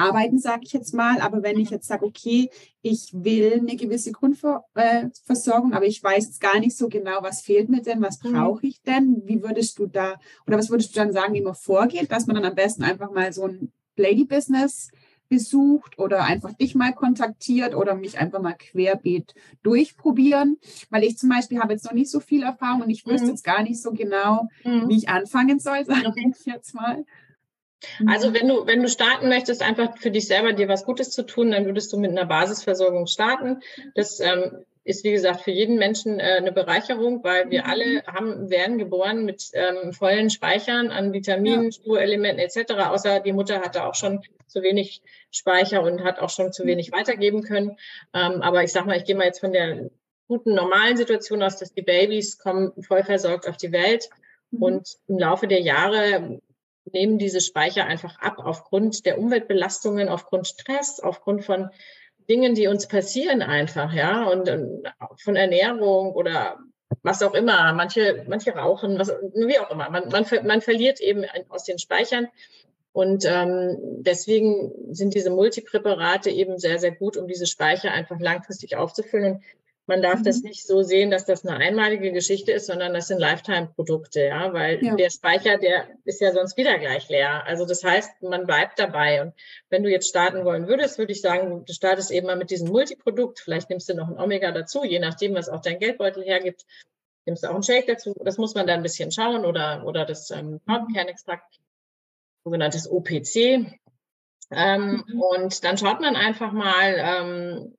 [0.00, 1.20] arbeiten, sage ich jetzt mal.
[1.20, 2.50] Aber wenn ich jetzt sage, okay,
[2.82, 7.68] ich will eine gewisse Grundversorgung, aber ich weiß jetzt gar nicht so genau, was fehlt
[7.68, 8.32] mir denn, was mhm.
[8.32, 9.22] brauche ich denn?
[9.24, 12.36] Wie würdest du da, oder was würdest du dann sagen, wie man vorgeht, dass man
[12.36, 14.90] dann am besten einfach mal so ein Lady-Business
[15.30, 19.32] besucht oder einfach dich mal kontaktiert oder mich einfach mal querbeet
[19.62, 20.58] durchprobieren,
[20.90, 23.30] weil ich zum Beispiel habe jetzt noch nicht so viel Erfahrung und ich wüsste mhm.
[23.30, 24.88] jetzt gar nicht so genau, mhm.
[24.88, 27.06] wie ich anfangen soll, sage ich jetzt mal.
[28.06, 28.34] Also mhm.
[28.34, 31.50] wenn du, wenn du starten möchtest, einfach für dich selber dir was Gutes zu tun,
[31.50, 33.60] dann würdest du mit einer Basisversorgung starten.
[33.94, 38.06] Das ähm, ist, wie gesagt, für jeden Menschen äh, eine Bereicherung, weil wir alle mhm.
[38.06, 41.72] haben, werden geboren mit ähm, vollen Speichern an Vitaminen, ja.
[41.72, 46.52] Spurelementen etc., außer die Mutter hatte auch schon zu wenig Speicher und hat auch schon
[46.52, 46.68] zu mhm.
[46.68, 47.76] wenig weitergeben können.
[48.14, 49.90] Ähm, aber ich sag mal, ich gehe mal jetzt von der
[50.28, 54.08] guten, normalen Situation aus, dass die Babys kommen voll versorgt auf die Welt.
[54.52, 56.40] Und im Laufe der Jahre
[56.92, 61.70] nehmen diese Speicher einfach ab aufgrund der Umweltbelastungen, aufgrund Stress, aufgrund von
[62.28, 64.88] Dingen, die uns passieren einfach, ja, und, und
[65.22, 66.58] von Ernährung oder
[67.02, 67.72] was auch immer.
[67.72, 69.90] Manche, manche rauchen, was, wie auch immer.
[69.90, 72.28] Man, man, man verliert eben aus den Speichern.
[72.92, 78.76] Und ähm, deswegen sind diese Multipräparate eben sehr, sehr gut, um diese Speicher einfach langfristig
[78.76, 79.34] aufzufüllen.
[79.34, 79.42] Und
[79.90, 80.24] man darf mhm.
[80.24, 84.52] das nicht so sehen, dass das eine einmalige Geschichte ist, sondern das sind Lifetime-Produkte, ja,
[84.52, 84.94] weil ja.
[84.94, 87.44] der Speicher, der ist ja sonst wieder gleich leer.
[87.44, 89.20] Also das heißt, man bleibt dabei.
[89.20, 89.34] Und
[89.68, 92.68] wenn du jetzt starten wollen würdest, würde ich sagen, du startest eben mal mit diesem
[92.68, 93.40] Multiprodukt.
[93.40, 96.66] Vielleicht nimmst du noch ein Omega dazu, je nachdem, was auch dein Geldbeutel hergibt.
[97.26, 98.14] Nimmst du auch einen Shake dazu.
[98.24, 101.58] Das muss man dann ein bisschen schauen oder, oder das ähm, Palmkernextrakt,
[102.44, 103.66] sogenanntes OPC.
[104.52, 105.20] Ähm, mhm.
[105.20, 107.76] Und dann schaut man einfach mal, ähm,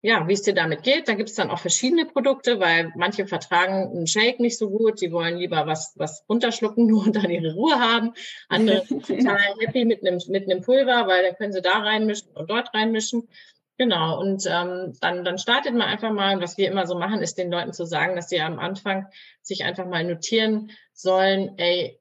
[0.00, 1.08] ja, wie es dir damit geht.
[1.08, 5.00] Da gibt es dann auch verschiedene Produkte, weil manche vertragen einen Shake nicht so gut.
[5.00, 8.12] Die wollen lieber was, was runterschlucken nur und dann ihre Ruhe haben.
[8.48, 12.30] Andere sind total happy mit einem, mit einem Pulver, weil dann können sie da reinmischen
[12.32, 13.28] und dort reinmischen.
[13.76, 14.20] Genau.
[14.20, 16.40] Und ähm, dann, dann startet man einfach mal.
[16.40, 19.06] Was wir immer so machen, ist den Leuten zu sagen, dass sie am Anfang
[19.42, 22.00] sich einfach mal notieren sollen, ey,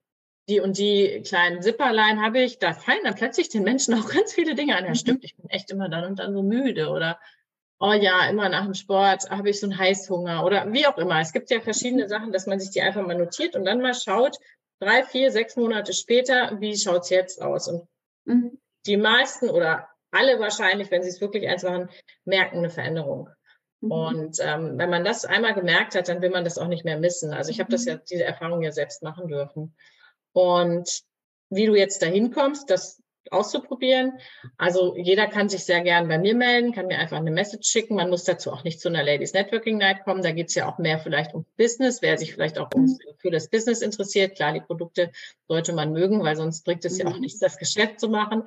[0.49, 4.33] die und die kleinen Zipperlein habe ich, da fallen dann plötzlich den Menschen auch ganz
[4.33, 4.85] viele Dinge an.
[4.85, 7.19] Ja, stimmt, ich bin echt immer dann und dann so müde oder
[7.79, 11.19] oh ja, immer nach dem Sport habe ich so einen Heißhunger oder wie auch immer.
[11.19, 13.93] Es gibt ja verschiedene Sachen, dass man sich die einfach mal notiert und dann mal
[13.93, 14.37] schaut,
[14.79, 17.67] drei, vier, sechs Monate später, wie schaut's jetzt aus?
[17.67, 17.87] Und
[18.25, 18.59] mhm.
[18.85, 21.89] die meisten oder alle wahrscheinlich, wenn sie es wirklich eins machen,
[22.25, 23.29] merken eine Veränderung.
[23.81, 23.91] Mhm.
[23.91, 26.97] Und ähm, wenn man das einmal gemerkt hat, dann will man das auch nicht mehr
[26.97, 27.33] missen.
[27.33, 27.91] Also ich habe das mhm.
[27.91, 29.75] ja, diese Erfahrung ja selbst machen dürfen.
[30.33, 31.03] Und
[31.49, 34.13] wie du jetzt dahin kommst, das auszuprobieren.
[34.57, 37.95] Also jeder kann sich sehr gern bei mir melden, kann mir einfach eine Message schicken.
[37.95, 40.21] Man muss dazu auch nicht zu einer Ladies Networking Night kommen.
[40.21, 43.31] Da geht es ja auch mehr vielleicht um Business, wer sich vielleicht auch um, für
[43.31, 44.35] das Business interessiert.
[44.35, 45.11] Klar, die Produkte
[45.47, 47.21] sollte man mögen, weil sonst bringt es ja auch mhm.
[47.21, 48.43] nichts, das Geschäft zu machen.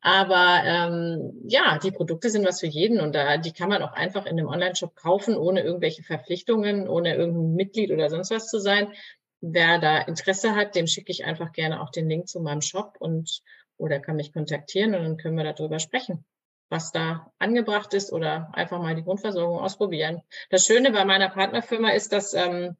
[0.00, 3.92] Aber ähm, ja, die Produkte sind was für jeden und da, die kann man auch
[3.92, 8.58] einfach in einem Online-Shop kaufen, ohne irgendwelche Verpflichtungen, ohne irgendein Mitglied oder sonst was zu
[8.58, 8.92] sein.
[9.40, 12.96] Wer da Interesse hat, dem schicke ich einfach gerne auch den Link zu meinem Shop
[12.98, 13.42] und
[13.76, 16.24] oder kann mich kontaktieren und dann können wir darüber sprechen,
[16.68, 20.22] was da angebracht ist oder einfach mal die Grundversorgung ausprobieren.
[20.50, 22.76] Das Schöne bei meiner Partnerfirma ist, dass ähm,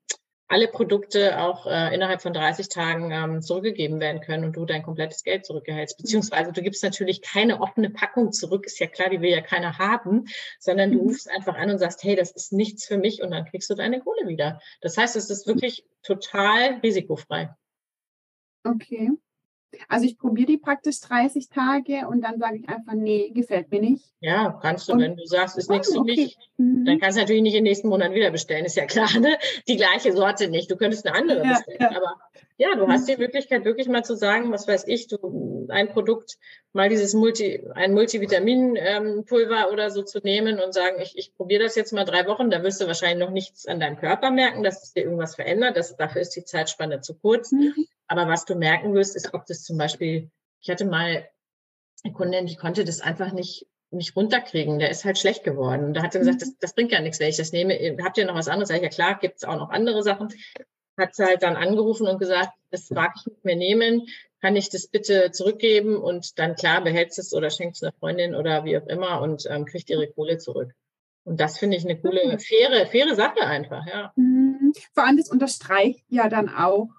[0.46, 4.83] alle Produkte auch äh, innerhalb von 30 Tagen ähm, zurückgegeben werden können und du dein
[4.83, 5.96] komplettes Geld zurückerhältst.
[5.96, 9.78] Beziehungsweise du gibst natürlich keine offene Packung zurück, ist ja klar, die will ja keiner
[9.78, 10.26] haben,
[10.59, 11.09] sondern du mhm.
[11.09, 13.74] rufst einfach an und sagst, hey, das ist nichts für mich und dann kriegst du
[13.74, 14.61] deine Kohle wieder.
[14.80, 17.50] Das heißt, es ist wirklich total risikofrei.
[18.64, 19.11] Okay.
[19.88, 23.80] Also ich probiere die praktisch 30 Tage und dann sage ich einfach, nee, gefällt mir
[23.80, 24.04] nicht.
[24.20, 26.16] Ja, kannst du, und, wenn du sagst, ist nichts für okay.
[26.16, 26.84] mich, mhm.
[26.84, 29.37] dann kannst du natürlich nicht in den nächsten Monaten wieder bestellen, ist ja klar, ne?
[29.68, 30.70] Die gleiche Sorte nicht.
[30.70, 31.90] Du könntest eine andere ja, bestellen, ja.
[31.90, 32.16] aber
[32.56, 36.38] ja, du hast die Möglichkeit, wirklich mal zu sagen, was weiß ich, du ein Produkt,
[36.72, 41.64] mal dieses Multi, ein Multivitaminpulver ähm, oder so zu nehmen und sagen, ich, ich probiere
[41.64, 44.62] das jetzt mal drei Wochen, da wirst du wahrscheinlich noch nichts an deinem Körper merken,
[44.62, 45.76] dass es dir irgendwas verändert.
[45.76, 47.50] Das, dafür ist die Zeitspanne zu kurz.
[47.50, 47.87] Mhm.
[48.06, 51.28] Aber was du merken wirst, ist, ob das zum Beispiel, ich hatte mal
[52.02, 54.80] eine Kundin, die konnte das einfach nicht nicht runterkriegen.
[54.80, 55.94] Der ist halt schlecht geworden.
[55.94, 56.40] Da hat er gesagt, mhm.
[56.40, 57.78] das, das bringt ja nichts, wenn ich das nehme.
[58.02, 58.68] Habt ihr noch was anderes?
[58.68, 60.30] Sag ich, ja klar, gibt es auch noch andere Sachen
[60.96, 64.06] hat sie halt dann angerufen und gesagt, das mag ich nicht mehr nehmen,
[64.40, 68.34] kann ich das bitte zurückgeben und dann klar behältst es oder schenkst es einer Freundin
[68.34, 70.72] oder wie auch immer und ähm, kriegt ihre Kohle zurück.
[71.24, 72.38] Und das finde ich eine coole, mhm.
[72.38, 74.12] faire, faire Sache einfach, ja.
[74.16, 74.72] Mhm.
[74.92, 76.90] Vor allem das unterstreicht ja dann auch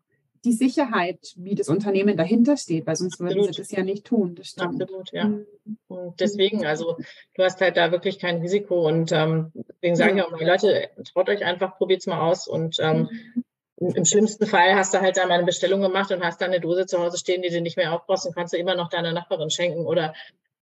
[0.46, 3.36] die Sicherheit, wie das Unternehmen dahinter steht, weil sonst Absolut.
[3.36, 4.36] würden sie das ja nicht tun.
[4.36, 4.82] Das stimmt.
[4.82, 5.26] Absolut, ja.
[5.26, 5.46] Mhm.
[5.88, 6.98] Und deswegen, also
[7.36, 10.18] du hast halt da wirklich kein Risiko und ähm, deswegen sage ja.
[10.18, 13.44] ich auch mal, Leute, traut euch einfach, probiert es mal aus und ähm, mhm
[13.78, 16.62] im schlimmsten Fall hast du halt da mal eine Bestellung gemacht und hast dann eine
[16.62, 19.12] Dose zu Hause stehen, die du nicht mehr aufbrauchst und kannst du immer noch deiner
[19.12, 19.86] Nachbarin schenken.
[19.86, 20.14] Oder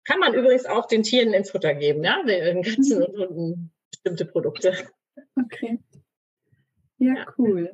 [0.05, 3.05] kann man übrigens auch den Tieren ins Futter geben, ja, den Katzen mhm.
[3.05, 4.75] und Hunden bestimmte Produkte.
[5.37, 5.79] Okay.
[6.99, 7.73] Ja, ja, cool.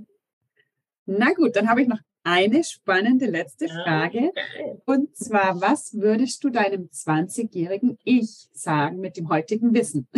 [1.07, 4.31] Na gut, dann habe ich noch eine spannende letzte Frage.
[4.31, 4.81] Okay.
[4.85, 10.09] Und zwar, was würdest du deinem 20-jährigen Ich sagen mit dem heutigen Wissen?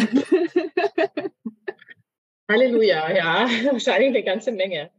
[2.50, 4.90] Halleluja, ja, wahrscheinlich eine ganze Menge.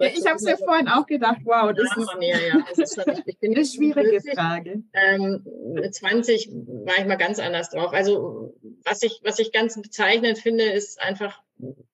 [0.00, 2.64] Ich habe es mir vorhin auch gedacht, wow, das ja, ist, ja, ja.
[2.68, 4.82] Das ist schon, ich bin eine schwierige 40, Frage.
[4.92, 5.44] Ähm,
[5.90, 7.92] 20 war ich mal ganz anders drauf.
[7.92, 11.42] Also was ich, was ich ganz bezeichnend finde, ist einfach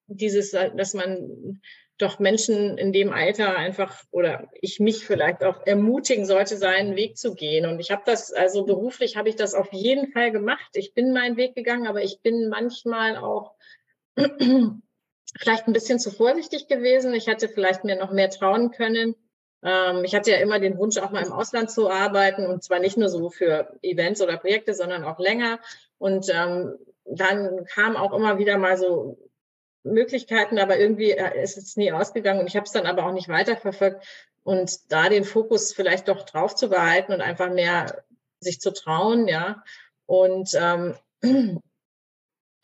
[0.06, 1.60] dieses, dass man
[1.98, 7.16] doch Menschen in dem Alter einfach oder ich mich vielleicht auch ermutigen sollte, seinen Weg
[7.16, 7.66] zu gehen.
[7.66, 10.70] Und ich habe das, also beruflich habe ich das auf jeden Fall gemacht.
[10.74, 13.54] Ich bin meinen Weg gegangen, aber ich bin manchmal auch
[14.16, 17.14] vielleicht ein bisschen zu vorsichtig gewesen.
[17.14, 19.14] Ich hätte vielleicht mir noch mehr trauen können.
[19.62, 22.80] Ähm, ich hatte ja immer den Wunsch, auch mal im Ausland zu arbeiten und zwar
[22.80, 25.60] nicht nur so für Events oder Projekte, sondern auch länger.
[25.98, 29.16] Und ähm, dann kam auch immer wieder mal so
[29.84, 33.12] Möglichkeiten, aber irgendwie äh, ist es nie ausgegangen und ich habe es dann aber auch
[33.12, 34.04] nicht weiterverfolgt
[34.42, 38.04] und da den Fokus vielleicht doch drauf zu behalten und einfach mehr
[38.40, 39.62] sich zu trauen, ja.
[40.06, 40.94] Und ähm,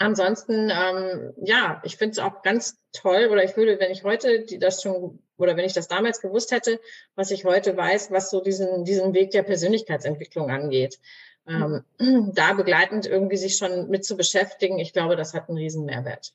[0.03, 4.47] Ansonsten, ähm, ja, ich finde es auch ganz toll oder ich würde, wenn ich heute
[4.47, 6.81] die das schon oder wenn ich das damals gewusst hätte,
[7.17, 10.99] was ich heute weiß, was so diesen, diesen Weg der Persönlichkeitsentwicklung angeht,
[11.47, 11.85] ähm,
[12.35, 16.33] da begleitend irgendwie sich schon mit zu beschäftigen, ich glaube, das hat einen riesen Mehrwert.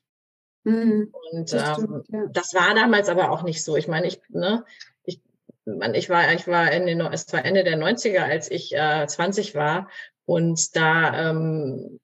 [0.66, 1.14] Mhm.
[1.30, 2.26] Und das, ähm, ja.
[2.32, 3.76] das war damals aber auch nicht so.
[3.76, 4.64] Ich meine, ich, ne,
[5.04, 5.20] ich,
[5.64, 9.06] man, ich war, ich war in den, es war Ende der 90er, als ich äh,
[9.06, 9.88] 20 war.
[10.24, 12.00] Und da ähm,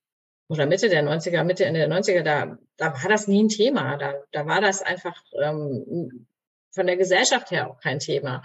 [0.48, 3.96] oder Mitte der 90er, Mitte, Ende der 90er, da, da war das nie ein Thema.
[3.96, 6.26] Da, da war das einfach ähm,
[6.70, 8.44] von der Gesellschaft her auch kein Thema.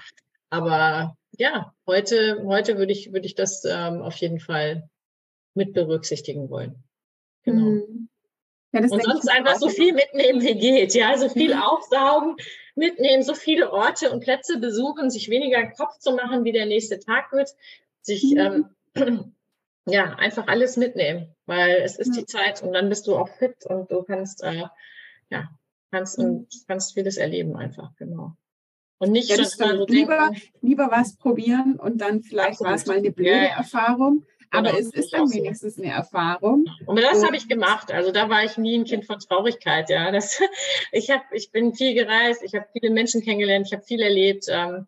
[0.50, 4.90] Aber ja, heute, heute würde ich, würde ich das ähm, auf jeden Fall
[5.54, 6.84] mit berücksichtigen wollen.
[7.44, 7.66] Genau.
[7.66, 8.10] Mhm.
[8.74, 10.94] Ja, und sonst einfach so viel mitnehmen, wie geht.
[10.94, 11.62] Ja, so viel mhm.
[11.62, 12.36] aufsaugen,
[12.76, 17.00] mitnehmen, so viele Orte und Plätze besuchen, sich weniger Kopf zu machen, wie der nächste
[17.00, 17.50] Tag wird,
[18.02, 18.76] sich mhm.
[18.96, 19.36] ähm,
[19.86, 22.22] ja, einfach alles mitnehmen, weil es ist ja.
[22.22, 24.66] die Zeit und dann bist du auch fit und du kannst, äh,
[25.30, 25.50] ja,
[25.92, 26.48] kannst und mhm.
[26.68, 28.34] kannst vieles erleben einfach, genau.
[29.00, 33.12] Und nicht ja, schon lieber, lieber was probieren und dann vielleicht war es mal eine
[33.12, 36.66] blöde ja, Erfahrung, aber es ist dann wenigstens eine Erfahrung.
[36.86, 37.92] Und das habe ich gemacht.
[37.92, 39.90] Also da war ich nie ein Kind von Traurigkeit.
[39.90, 40.42] Ja, das,
[40.92, 44.46] ich habe, ich bin viel gereist, ich habe viele Menschen kennengelernt, ich habe viel erlebt.
[44.50, 44.88] Ähm,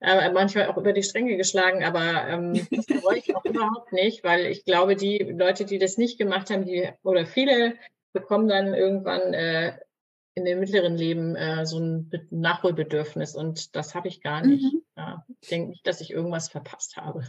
[0.00, 4.24] äh, manchmal auch über die Stränge geschlagen, aber ähm, das bereue ich auch überhaupt nicht,
[4.24, 7.74] weil ich glaube, die Leute, die das nicht gemacht haben, die oder viele
[8.14, 9.74] bekommen dann irgendwann äh,
[10.34, 14.72] in dem mittleren Leben äh, so ein Nachholbedürfnis und das habe ich gar nicht.
[14.72, 14.82] Mhm.
[14.96, 17.24] Ja, ich denke nicht, dass ich irgendwas verpasst habe.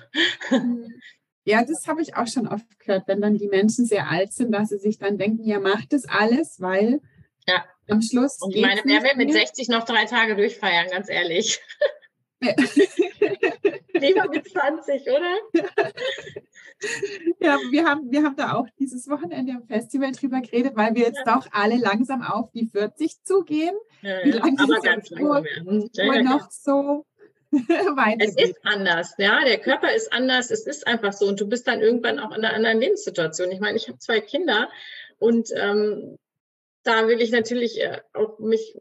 [0.49, 0.93] Mhm.
[1.43, 4.51] Ja, das habe ich auch schon oft gehört, wenn dann die Menschen sehr alt sind,
[4.51, 7.01] dass sie sich dann denken, ja, macht das alles, weil
[7.47, 7.65] ja.
[7.89, 8.37] am Schluss.
[8.41, 11.59] Und ich meine, wer will mit 60 noch drei Tage durchfeiern, ganz ehrlich.
[13.93, 15.37] Lieber mit 20, oder?
[17.39, 21.03] Ja, wir haben, wir haben da auch dieses Wochenende am Festival drüber geredet, weil wir
[21.03, 21.35] jetzt ja.
[21.35, 23.75] doch alle langsam auf die 40 zugehen.
[24.01, 27.05] Ja, Wie lange aber ganz langsam wohl noch so
[28.19, 29.43] es ist anders, ja.
[29.43, 31.27] Der Körper ist anders, es ist einfach so.
[31.27, 33.51] Und du bist dann irgendwann auch in einer anderen Lebenssituation.
[33.51, 34.69] Ich meine, ich habe zwei Kinder
[35.19, 36.17] und ähm,
[36.83, 38.77] da will ich natürlich äh, auch mich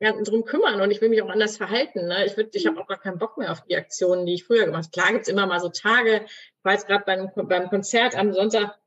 [0.00, 2.06] drum kümmern und ich will mich auch anders verhalten.
[2.06, 2.26] Ne?
[2.26, 4.66] Ich, würd, ich habe auch gar keinen Bock mehr auf die Aktionen, die ich früher
[4.66, 4.90] gemacht habe.
[4.92, 8.78] Klar gibt's immer mal so Tage, ich war jetzt gerade beim, beim Konzert am Sonntag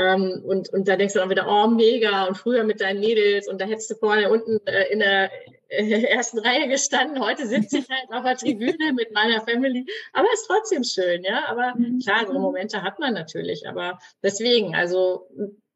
[0.00, 3.48] ähm, und, und da denkst du dann wieder, oh, mega, und früher mit deinen Mädels
[3.48, 5.30] und da hättest du vorne unten äh, in der
[5.68, 7.22] äh, ersten Reihe gestanden.
[7.22, 9.84] Heute sitze ich halt auf der Tribüne mit meiner Family,
[10.14, 11.44] aber ist trotzdem schön, ja.
[11.48, 11.98] Aber mhm.
[11.98, 13.68] klar, so Momente hat man natürlich.
[13.68, 15.28] Aber deswegen, also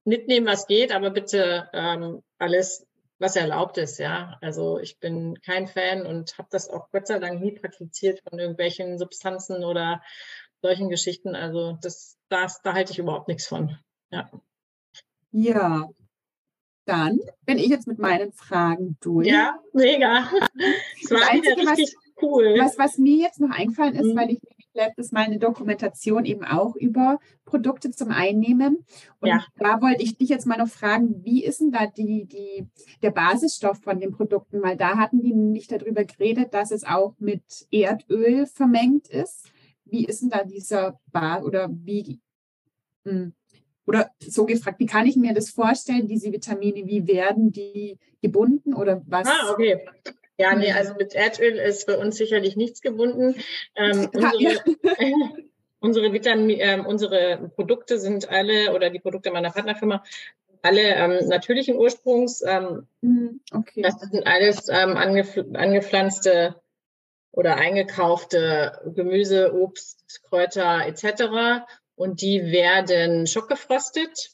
[0.05, 2.87] mitnehmen, was geht, aber bitte ähm, alles
[3.19, 4.39] was erlaubt ist, ja.
[4.41, 8.39] Also ich bin kein Fan und habe das auch Gott sei Dank nie praktiziert von
[8.39, 10.03] irgendwelchen Substanzen oder
[10.63, 11.37] solchen Geschichten.
[11.37, 13.79] Also das, das da halte ich überhaupt nichts von.
[14.15, 14.31] Ja.
[15.33, 15.91] Ja.
[16.87, 19.27] Dann bin ich jetzt mit meinen Fragen durch.
[19.27, 20.29] Ja, mega.
[21.01, 22.55] Das war das Einzige, richtig was, cool.
[22.59, 24.17] Was, was mir jetzt noch eingefallen ist, mhm.
[24.17, 24.41] weil ich
[24.97, 28.85] ist meine Dokumentation eben auch über Produkte zum Einnehmen.
[29.21, 29.45] Und ja.
[29.57, 32.67] da wollte ich dich jetzt mal noch fragen, wie ist denn da die, die,
[33.03, 34.63] der Basisstoff von den Produkten?
[34.63, 39.53] Weil da hatten die nicht darüber geredet, dass es auch mit Erdöl vermengt ist.
[39.85, 42.21] Wie ist denn da dieser Bar oder wie,
[43.05, 43.33] hm,
[43.87, 48.75] oder so gefragt, wie kann ich mir das vorstellen, diese Vitamine, wie werden die gebunden
[48.75, 49.29] oder was?
[49.29, 49.87] Ah, okay.
[50.37, 53.37] Ja, nee, also mit Erdöl ist bei uns sicherlich nichts gebunden.
[53.77, 54.65] Ähm, unsere,
[55.81, 60.03] unsere, Vitamin, äh, unsere Produkte sind alle oder die Produkte meiner Partnerfirma
[60.63, 62.43] alle ähm, natürlichen Ursprungs.
[62.43, 63.83] Ähm, mhm, okay.
[63.83, 66.57] Das sind alles ähm, angepf angepflanzte
[67.31, 71.67] oder eingekaufte Gemüse, Obst, Kräuter etc.
[71.97, 74.31] Und die werden schockgefrostet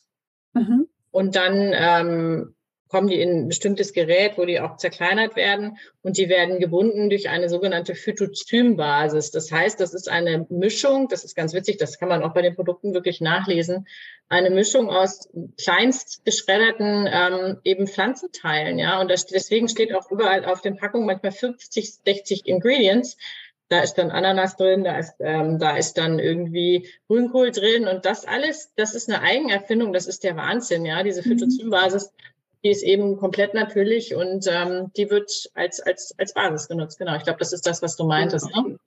[0.55, 0.89] mhm.
[1.11, 2.55] und dann ähm,
[2.91, 7.09] kommen die in ein bestimmtes Gerät, wo die auch zerkleinert werden und die werden gebunden
[7.09, 9.31] durch eine sogenannte Phytozymbasis.
[9.31, 12.43] Das heißt, das ist eine Mischung, das ist ganz witzig, das kann man auch bei
[12.43, 13.87] den Produkten wirklich nachlesen,
[14.29, 19.01] eine Mischung aus kleinst geschredderten ähm, eben Pflanzenteilen, ja.
[19.01, 23.17] Und das, deswegen steht auch überall auf den Packungen manchmal 50, 60 Ingredients.
[23.71, 28.05] Da ist dann Ananas drin, da ist, ähm, da ist dann irgendwie Grünkohl drin und
[28.05, 31.39] das alles, das ist eine Eigenerfindung, das ist der Wahnsinn, ja, diese mhm.
[31.39, 32.13] Phytozymbasis.
[32.13, 32.31] Mhm
[32.63, 36.99] die ist eben komplett natürlich und ähm, die wird als, als, als Basis genutzt.
[36.99, 38.55] Genau, ich glaube, das ist das, was du meintest.
[38.55, 38.79] Ne?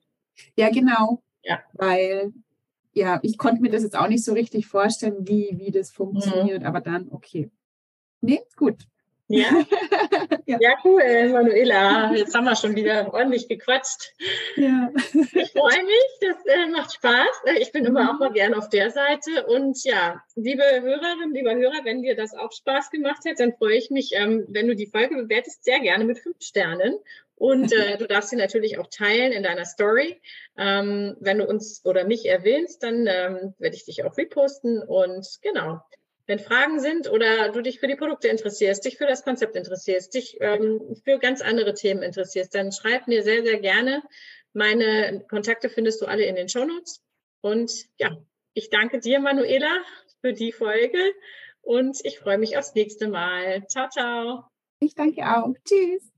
[0.56, 1.22] Ja, genau.
[1.42, 1.60] Ja.
[1.72, 2.32] Weil,
[2.92, 6.60] ja, ich konnte mir das jetzt auch nicht so richtig vorstellen, wie, wie das funktioniert,
[6.60, 6.66] mhm.
[6.66, 7.50] aber dann, okay.
[8.20, 8.76] Nee, gut.
[9.28, 9.48] Ja.
[10.46, 10.58] ja.
[10.60, 10.74] ja.
[10.84, 12.12] cool, Manuela.
[12.14, 14.12] Jetzt haben wir schon wieder ordentlich gequatscht.
[14.56, 14.90] Ja.
[15.12, 17.42] Ich freue mich, das äh, macht Spaß.
[17.46, 19.46] Äh, ich bin immer auch mal gern auf der Seite.
[19.46, 23.76] Und ja, liebe Hörerinnen, lieber Hörer, wenn dir das auch Spaß gemacht hat, dann freue
[23.76, 26.98] ich mich, ähm, wenn du die Folge bewertest, sehr gerne mit fünf Sternen.
[27.36, 30.20] Und äh, du darfst sie natürlich auch teilen in deiner Story.
[30.58, 34.82] Ähm, wenn du uns oder mich erwähnst, dann ähm, werde ich dich auch reposten.
[34.82, 35.80] Und genau.
[36.26, 40.14] Wenn Fragen sind oder du dich für die Produkte interessierst, dich für das Konzept interessierst,
[40.14, 44.02] dich ähm, für ganz andere Themen interessierst, dann schreib mir sehr, sehr gerne.
[44.52, 47.02] Meine Kontakte findest du alle in den Show Notes.
[47.42, 48.16] Und ja,
[48.54, 49.82] ich danke dir, Manuela,
[50.20, 51.12] für die Folge
[51.60, 53.66] und ich freue mich aufs nächste Mal.
[53.66, 54.44] Ciao, ciao.
[54.80, 55.54] Ich danke auch.
[55.64, 56.13] Tschüss.